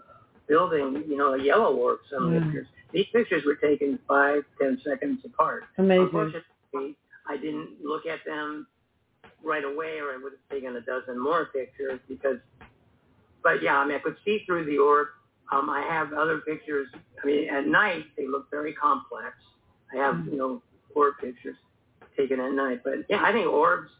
[0.47, 1.99] building, you know, a yellow orb.
[2.09, 2.39] Some Yeah.
[2.43, 2.67] pictures.
[2.91, 5.65] These pictures were taken five, ten seconds apart.
[5.77, 6.03] Amazing.
[6.05, 6.95] Unfortunately,
[7.27, 8.67] I didn't look at them
[9.41, 12.37] right away, or I would have taken a dozen more pictures because.
[13.41, 15.07] But yeah, I mean, I could see through the orb.
[15.51, 16.87] Um, I have other pictures.
[17.21, 19.35] I mean, at night they look very complex.
[19.93, 20.61] I have you know
[20.95, 21.57] orb pictures
[22.17, 23.91] taken at night, but yeah, I think orbs.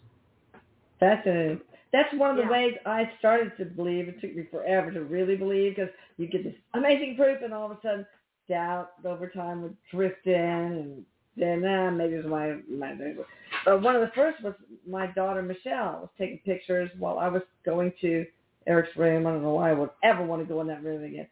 [1.00, 1.58] That's a
[1.94, 2.50] that's one of the Yeah.
[2.50, 4.10] ways I started to believe.
[4.10, 7.72] It took me forever to really believe because you get this amazing proof, and all
[7.72, 8.06] of a sudden
[8.50, 11.06] doubt over time would drift in, and
[11.38, 13.16] then uh, maybe it was my my.
[13.64, 17.44] But one of the first was my daughter Michelle was taking pictures while I was
[17.64, 18.26] going to
[18.68, 19.28] Erik's room.
[19.28, 21.28] I don't know why I would ever want to go in that room again.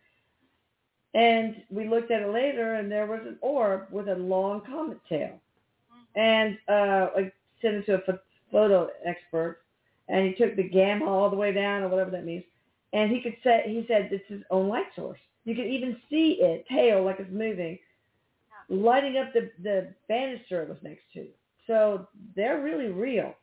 [1.14, 5.00] And we looked at it later, and there was an orb with a long comet
[5.10, 5.40] tail.
[6.16, 8.20] And uh, like sent it to a pho-
[8.52, 9.60] photo expert,
[10.12, 12.44] and he took the gamma all the way down, or whatever that means,
[12.94, 15.20] and he could say he said it's his own light source.
[15.46, 17.80] You could even see it tail like it's moving,
[18.70, 21.26] lighting up the the banister it was next to.
[21.66, 23.34] So they're really real.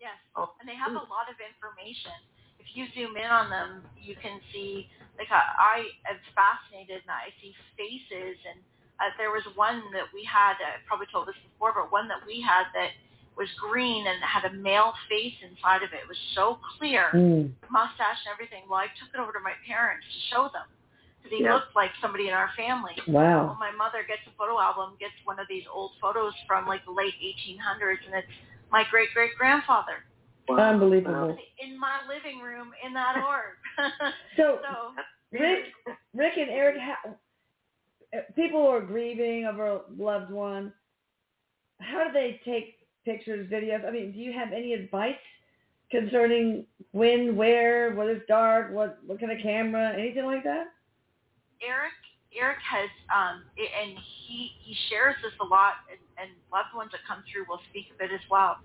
[0.00, 2.16] Yes, and they have a lot of information.
[2.56, 4.88] If you zoom in on them, you can see.
[5.20, 5.76] Like I, I
[6.08, 8.40] am fascinated, and I see faces.
[8.48, 8.64] And
[8.96, 10.56] uh, there was one that we had.
[10.56, 12.96] I probably told this before, but one that we had that
[13.36, 16.02] was green and had a male face inside of it.
[16.04, 17.54] It was so clear, Mm.
[17.70, 18.68] mustache and everything.
[18.68, 20.66] Well, I took it over to my parents to show them
[21.18, 21.54] because he Yeah.
[21.54, 22.96] looked like somebody in our family.
[23.06, 23.46] Wow.
[23.46, 26.84] Well, my mother gets a photo album, gets one of these old photos from like
[26.84, 28.32] the late 1800s, and it's
[28.70, 30.04] my great great grandfather
[30.48, 30.70] Wow.
[30.70, 31.38] Unbelievable.
[31.58, 33.56] in my living room in that orb.
[34.36, 34.94] So so
[35.32, 35.72] Rick,
[36.14, 40.72] Rick and Erik, uh, people are grieving over a loved one.
[41.80, 43.86] How do they take pictures, videos?
[43.86, 45.14] I mean, do you have any advice
[45.90, 50.66] concerning when, where, whether it's dark, what what kind of camera, anything like that?
[51.62, 51.92] Erik
[52.36, 57.00] Erik has um and he he shares this a lot and, and loved ones that
[57.06, 58.56] come through will speak of it as well.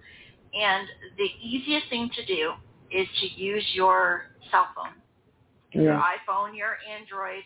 [0.54, 2.54] And the easiest thing to do
[2.92, 4.94] is to use your cell phone,
[5.72, 7.44] your iPhone, your Android,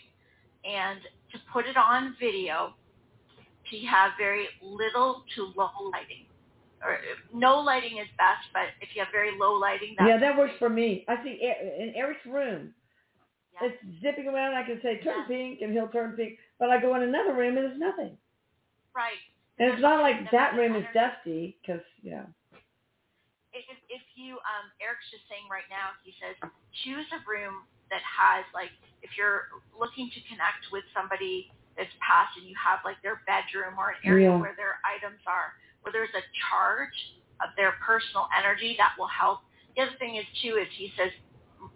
[0.66, 1.00] and
[1.32, 2.74] to put it on video
[3.72, 6.26] to have very little to low lighting.
[6.84, 7.00] Or
[7.34, 10.52] no lighting is best, but if you have very low lighting, that's Yeah, that works
[10.52, 10.60] great.
[10.60, 11.06] for me.
[11.08, 12.74] I see in Erik's room,
[13.54, 13.68] Yeah.
[13.70, 14.56] it's zipping around.
[14.56, 15.28] I can say turn Yeah.
[15.28, 16.40] pink, and he'll turn pink.
[16.60, 18.18] But I go in another room and there's nothing.
[18.96, 19.20] right.
[19.60, 22.26] And it's not like that room is dusty because know.
[23.54, 26.36] if, if you um Erik's just saying right now, he says
[26.84, 28.72] choose a room that has like
[29.02, 33.80] if you're looking to connect with somebody that's passed and you have like their bedroom
[33.80, 34.40] or an area Yeah.
[34.40, 35.56] where their items are,
[35.90, 36.94] where there's a charge
[37.42, 39.40] of their personal energy that will help.
[39.76, 41.10] The other thing is too is he says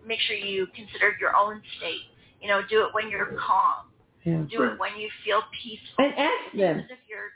[0.06, 2.06] make sure you consider your own state.
[2.42, 3.90] You know, do it when you're calm.
[4.24, 4.44] Yeah.
[4.52, 6.06] Do it when you feel peaceful.
[6.06, 6.86] And ask them.
[7.10, 7.32] You're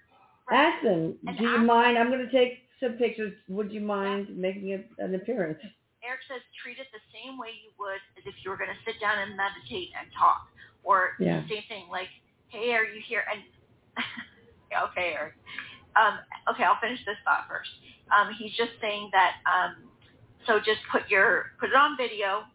[0.50, 1.98] Ask them, And do you mind?
[1.98, 3.34] I'm going to take some pictures.
[3.50, 5.60] Would you mind making a, an appearance?
[6.06, 8.80] Erik says treat it the same way you would as if you were going to
[8.86, 10.48] sit down and meditate and talk.
[10.84, 11.42] Or Yeah.
[11.50, 12.08] same thing, like,
[12.48, 13.24] hey, are you here?
[13.28, 13.44] And
[14.92, 15.36] okay, Erik.
[15.98, 16.20] Um,
[16.54, 17.70] okay, I'll finish this thought first.
[18.14, 19.42] Um, he's just saying that.
[19.50, 19.90] Um,
[20.46, 22.46] so just put your put it on video,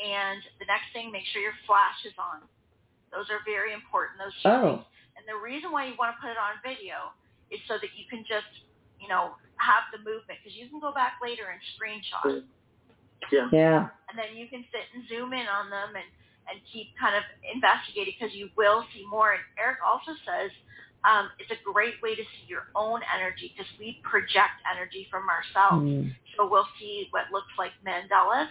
[0.00, 2.42] and the next thing, make sure your flash is on.
[3.12, 4.18] Those are very important.
[4.18, 4.82] Those two things.
[4.82, 7.12] Oh, And the reason why you want to put it on video
[7.52, 8.48] is so that you can just,
[8.98, 12.42] you know, have the movement because you can go back later and screenshot
[13.30, 13.46] Yeah.
[13.52, 13.80] yeah.
[14.10, 16.08] and then you can sit and zoom in on them and
[16.50, 17.22] and keep kind of
[17.54, 19.30] investigating because you will see more.
[19.38, 20.50] And Erik also says
[21.04, 25.26] um, it's a great way to see your own energy because we project energy from
[25.28, 25.82] ourselves.
[25.86, 26.14] Mm.
[26.36, 28.48] So we'll see what looks like mandalas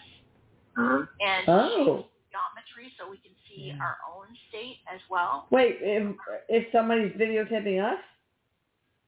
[0.77, 1.05] Uh-huh.
[1.19, 2.07] and Oh.
[2.31, 3.79] geometry, so we can see Yeah.
[3.83, 5.47] our own state as well.
[5.51, 6.15] Wait, if,
[6.47, 7.99] if somebody's videotaping us?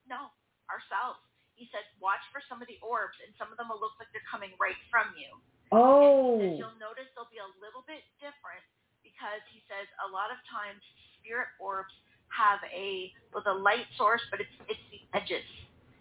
[0.07, 0.27] No,
[0.71, 1.19] ourselves.
[1.55, 4.11] He said, watch for some of the orbs, and some of them will look like
[4.11, 5.31] they're coming right from you.
[5.71, 6.39] Oh.
[6.41, 8.63] And you'll notice they'll be a little bit different
[9.03, 10.81] because he says a lot of times
[11.19, 11.93] spirit orbs
[12.33, 15.43] have a with a light source, but it's it's the edges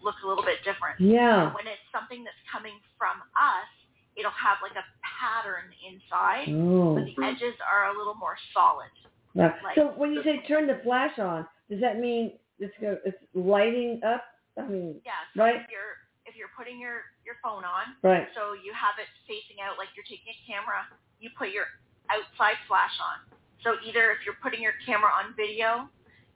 [0.01, 0.99] look a little bit different.
[0.99, 1.53] Yeah.
[1.55, 3.69] When it's something that's coming from us,
[4.17, 6.95] it'll have like a pattern inside, Oh.
[6.99, 8.91] but the edges are a little more solid.
[9.33, 12.99] Now, like- so when you say turn the flash on, does that mean it's go,
[13.05, 14.23] it's lighting up?
[14.57, 15.13] I mean, Yeah.
[15.35, 15.55] So Right.
[15.55, 18.27] if you're if you're putting your your phone on, right.
[18.35, 20.85] So you have it facing out like you're taking a camera.
[21.19, 21.67] You put your
[22.09, 23.19] outside flash on.
[23.63, 25.89] So either if you're putting your camera on video,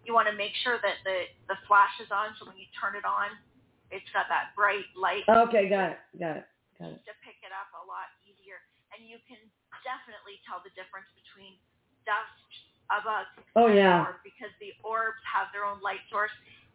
[0.08, 2.32] you want to make sure that the the flash is on.
[2.40, 3.36] So when you turn it on,
[3.92, 6.02] it's got that bright light Okay, got it.
[6.16, 6.48] Got it.
[6.80, 7.02] Got it.
[7.06, 8.58] to pick it up a lot easier.
[8.96, 9.38] And you can
[9.84, 11.60] definitely tell the difference between
[12.08, 12.32] dust
[13.04, 13.28] a
[13.60, 14.08] Oh, yeah.
[14.08, 16.32] orb because the orbs have their own light source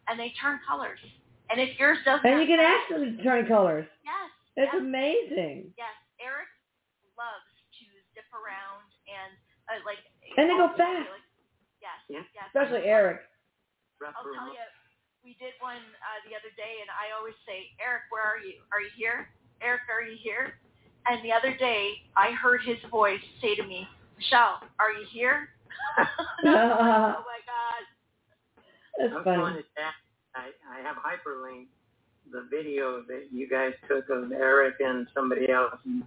[0.08, 1.00] and they turn colors.
[1.48, 3.88] And if yours doesn't, And you can them to turn colors.
[4.04, 4.28] Yes.
[4.56, 4.80] It's yes.
[4.80, 5.72] amazing.
[5.80, 6.48] Yes, Erik
[7.16, 7.48] loves
[7.80, 9.32] to zip around and
[9.72, 10.00] uh, like.
[10.36, 11.08] And they go fast.
[11.08, 11.21] Like,
[12.12, 12.44] yes, Yeah.
[12.44, 12.46] yes.
[12.52, 13.20] Especially Erik.
[14.04, 14.66] I'll tell you,
[15.24, 18.58] we did one uh, the other day, and I always say, Erik, where are you?
[18.74, 19.30] Are you here?
[19.62, 20.58] Erik, are you here?
[21.06, 23.86] And the other day, I heard his voice say to me,
[24.18, 25.50] Michelle, are you here?
[26.46, 27.82] oh my God.
[28.98, 29.38] That's I'm funny.
[29.38, 29.94] going to that.
[30.34, 31.70] I, I have hyperlinked
[32.32, 36.02] the video that you guys took of Erik and somebody else in,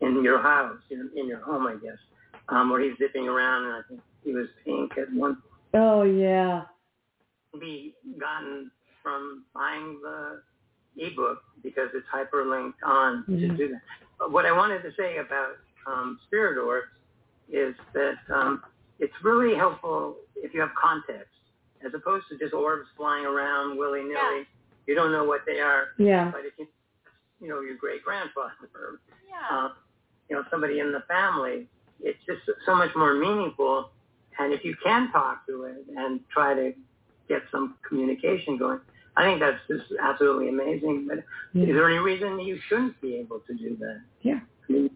[0.00, 1.98] in your house, in, in your home, I guess,
[2.48, 5.38] um, where he's zipping around, and I think he was pink at one
[5.76, 6.62] Oh yeah.
[7.58, 8.70] be gotten
[9.02, 10.42] from buying the
[10.96, 13.38] ebook because it's hyperlinked on mm-hmm.
[13.38, 13.82] to do that.
[14.18, 15.56] But what I wanted to say about
[15.86, 16.88] um, spirit orbs
[17.50, 18.62] is that um,
[18.98, 21.30] it's really helpful if you have context,
[21.84, 24.14] as opposed to just orbs flying around willy nilly.
[24.14, 24.42] Yeah.
[24.86, 25.88] You don't know what they are.
[25.98, 26.30] Yeah.
[26.30, 26.66] But if you,
[27.40, 28.52] you know, your great grandfather,
[29.28, 29.56] yeah.
[29.56, 29.68] uh,
[30.30, 31.68] you know, somebody in the family,
[32.00, 33.90] it's just so much more meaningful.
[34.38, 36.72] And if you can talk to it and try to
[37.28, 38.80] get some communication going,
[39.16, 41.06] I think that's just absolutely amazing.
[41.08, 41.24] But
[41.54, 41.64] yeah.
[41.64, 44.02] is there any reason you shouldn't be able to do that?
[44.22, 44.40] Yeah.
[44.68, 44.90] I mean,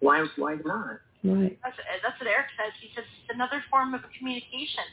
[0.00, 1.00] why why not?
[1.24, 1.58] Right.
[1.62, 2.72] That's, that's what Erik says.
[2.80, 4.84] He says it's another form of communication.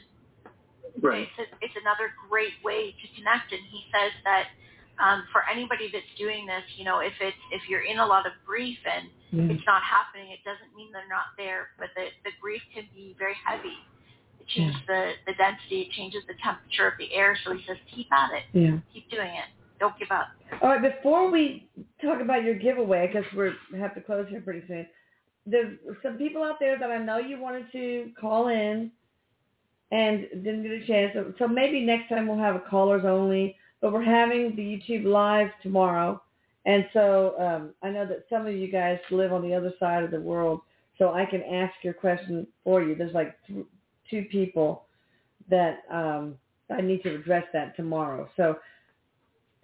[1.00, 1.28] Right.
[1.28, 3.52] It's, a, it's another great way to connect.
[3.52, 4.48] And he says that
[5.02, 8.24] um, for anybody that's doing this, you know, if it's if you're in a lot
[8.24, 9.54] of grief and yeah.
[9.54, 11.74] it's not happening, it doesn't mean they're not there.
[11.78, 13.76] But the the grief can be very heavy
[14.42, 15.14] it changes yeah.
[15.26, 15.82] the, the density.
[15.82, 17.38] It changes the temperature of the air.
[17.44, 18.44] So he says, keep at it.
[18.52, 18.78] Yeah.
[18.92, 19.48] Keep doing it.
[19.78, 20.28] Don't give up.
[20.60, 20.82] All right.
[20.82, 21.68] Before we
[22.02, 23.24] talk about your giveaway, because
[23.72, 24.86] we have to close here pretty soon,
[25.46, 28.90] there's some people out there that I know you wanted to call in
[29.90, 31.16] and didn't get a chance.
[31.38, 33.56] So maybe next time we'll have a callers only.
[33.82, 36.22] But we're having the YouTube live tomorrow.
[36.64, 40.04] And so um, I know that some of you guys live on the other side
[40.04, 40.60] of the world,
[40.96, 42.94] so I can ask your question for you.
[42.94, 43.66] There's like th-
[44.08, 44.84] two people
[45.50, 46.36] that um,
[46.70, 48.28] I need to address that tomorrow.
[48.36, 48.58] So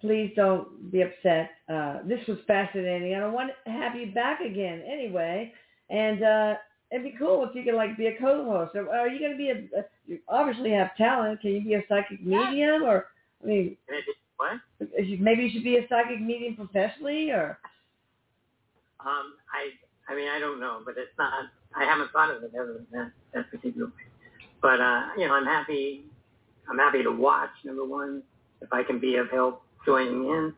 [0.01, 1.51] please don't be upset.
[1.69, 3.15] Uh, this was fascinating.
[3.15, 5.53] I want to have you back again anyway.
[5.89, 6.53] And uh,
[6.91, 8.75] it'd be cool if you could like be a co-host.
[8.75, 9.83] Or are you going to be a, a?
[10.05, 11.41] You obviously have talent.
[11.41, 12.83] Can you be a psychic medium?
[12.83, 13.07] Or
[13.43, 13.77] I mean,
[14.37, 14.59] what?
[15.19, 17.59] Maybe you should be a psychic medium professionally, or.
[18.99, 21.31] Um, I I mean I don't know, but it's not.
[21.75, 24.09] I haven't thought of it ever in that that particular way.
[24.61, 26.05] But uh, you know, I'm happy.
[26.69, 27.51] I'm happy to watch.
[27.63, 28.23] Number one,
[28.61, 30.53] if I can be of help joining in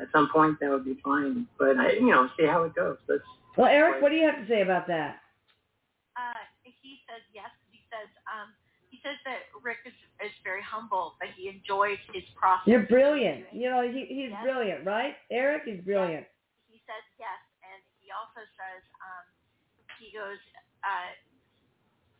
[0.00, 1.46] at some point, that would be fine.
[1.58, 2.96] But I, you know, see how it goes.
[3.08, 3.22] Let's.
[3.56, 5.18] Well, Erik, what do you have to say about that?
[6.16, 7.50] Uh, he says yes.
[7.70, 8.54] He says um,
[8.89, 12.66] he says that Rick is, is very humble, but he enjoys his process.
[12.66, 13.48] You're brilliant.
[13.52, 14.42] You know, he, he's yes.
[14.42, 15.14] brilliant, right?
[15.30, 16.26] Erik is brilliant.
[16.26, 16.72] Yes.
[16.72, 19.24] He says yes, and he also says um,
[19.98, 20.40] he goes.
[20.80, 21.12] Uh,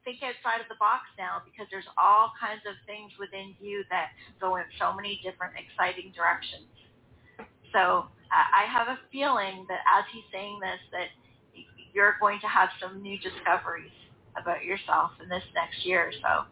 [0.01, 4.17] think outside of the box now because there's all kinds of things within you that
[4.41, 6.65] go in so many different exciting directions.
[7.73, 11.11] So I have a feeling that as he's saying this, that
[11.93, 13.95] you're going to have some new discoveries
[14.41, 16.47] about yourself in this next year or so.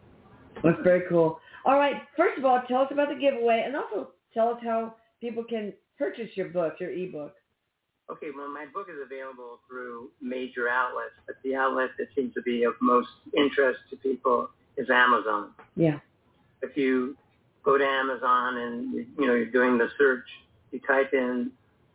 [0.63, 1.39] That's very cool.
[1.65, 1.95] All right.
[2.17, 5.73] First of all, tell us about the giveaway and also tell us how people can
[5.97, 7.33] purchase your book, your ebook.
[8.11, 12.41] Okay, well, my book is available through major outlets, but the outlet that seems to
[12.41, 15.51] be of most interest to people is Amazon.
[15.75, 15.99] Yeah.
[16.63, 17.15] If you
[17.63, 20.25] go to Amazon and you, know you're doing the search,
[20.71, 21.51] you type in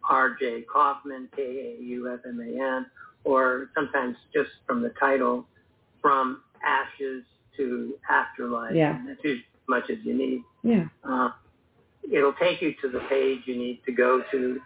[0.09, 0.67] R.J.
[0.73, 2.87] Kaufman, K-A-U-F-M-A-N,
[3.25, 5.47] or sometimes just from the title,
[6.01, 7.25] from ashes
[7.57, 8.75] to afterlife.
[8.75, 9.01] Yeah.
[9.07, 9.39] That's as
[9.69, 10.43] much as you need.
[10.63, 10.85] Yeah.
[11.09, 11.31] Uh,
[12.13, 14.61] it'll take you to the page you need to go to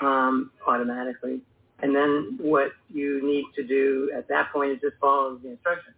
[0.00, 1.40] um, automatically.
[1.82, 5.96] And then what you need to do at that point is just follow the instructions.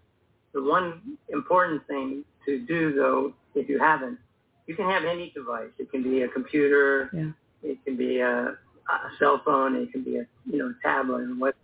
[0.55, 4.18] The one important thing to do, though, if you haven't,
[4.66, 5.70] you can have any device.
[5.78, 7.11] It can be a computer.
[7.12, 7.70] Yeah.
[7.70, 9.76] It can be a, a cell phone.
[9.76, 11.55] It can be a you know tablet and what.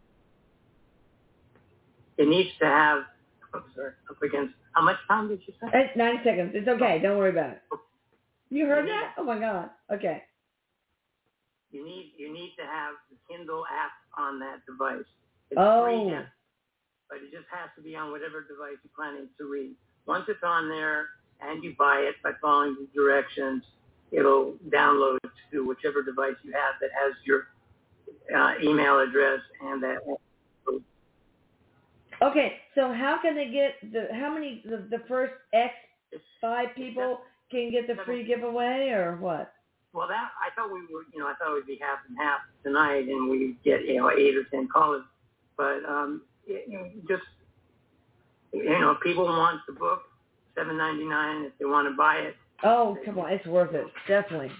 [2.16, 3.05] It needs to have.
[3.55, 3.62] I'm.
[4.11, 5.68] Up against how much time did you say?
[5.72, 6.53] It's ninety seconds.
[6.55, 6.99] It's okay.
[7.03, 7.62] Don't worry about it.
[8.51, 9.14] You heard that?
[9.18, 9.70] Oh my God.
[9.92, 10.22] Okay
[11.70, 15.07] you need you need to have the Kindle app on that device.
[15.51, 15.84] It's oh.
[15.84, 16.14] free,
[17.09, 19.74] but it just has to be on whatever device you're planning to read.
[20.07, 21.07] Once it's on there
[21.40, 23.62] and you buy it by following the directions,
[24.11, 25.18] it'll download
[25.53, 27.49] to whichever device you have that has your
[28.34, 29.99] uh, email address and that.
[32.21, 35.73] Okay, so how can they get the how many the, the first X
[36.41, 39.53] five people can get the free giveaway or what?
[39.93, 42.19] Well, that I thought we were, you know, I thought it would be half and
[42.19, 45.05] half tonight, and we'd get you know eight or ten callers.
[45.57, 47.23] But um, it, you know, just
[48.53, 50.03] you know, if people want the book,
[50.57, 51.45] seven ninety nine.
[51.45, 52.37] If they want to buy it.
[52.64, 54.51] Oh, come on, it's worth it, definitely.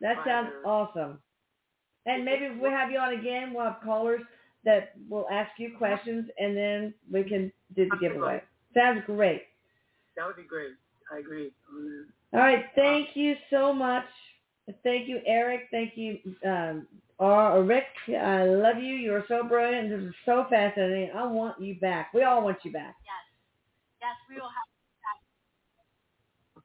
[0.00, 1.18] That sounds awesome.
[2.06, 3.52] And maybe if we'll have you on again.
[3.52, 4.20] We'll have callers
[4.64, 8.42] that will ask you questions, and then we can do the giveaway.
[8.74, 9.42] Sounds great.
[10.16, 10.72] That would be great.
[11.12, 11.52] I agree.
[12.32, 12.64] All right.
[12.74, 14.04] Thank you so much.
[14.82, 15.68] Thank you, Erik.
[15.70, 16.86] Thank you, um,
[17.20, 17.84] uh, Rick.
[18.08, 18.94] I love you.
[18.94, 19.90] You're so brilliant.
[19.90, 21.10] This is so fascinating.
[21.14, 22.14] I want you back.
[22.14, 22.96] We all want you back.
[23.04, 23.24] Yes.
[24.00, 24.68] Yes, we will have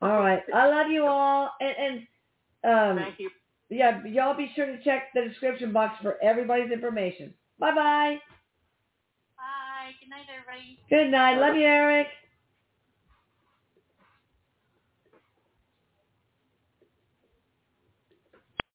[0.01, 0.13] you back.
[0.13, 0.41] All right.
[0.53, 1.51] I love you all.
[1.59, 1.75] And,
[2.63, 3.29] and um, thank you.
[3.69, 7.33] yeah, y'all be sure to check the description box for everybody's information.
[7.59, 8.19] Bye-bye.
[9.37, 9.91] Bye.
[9.99, 10.79] Good night, everybody.
[10.89, 11.37] Good night.
[11.39, 12.07] Love you, Erik.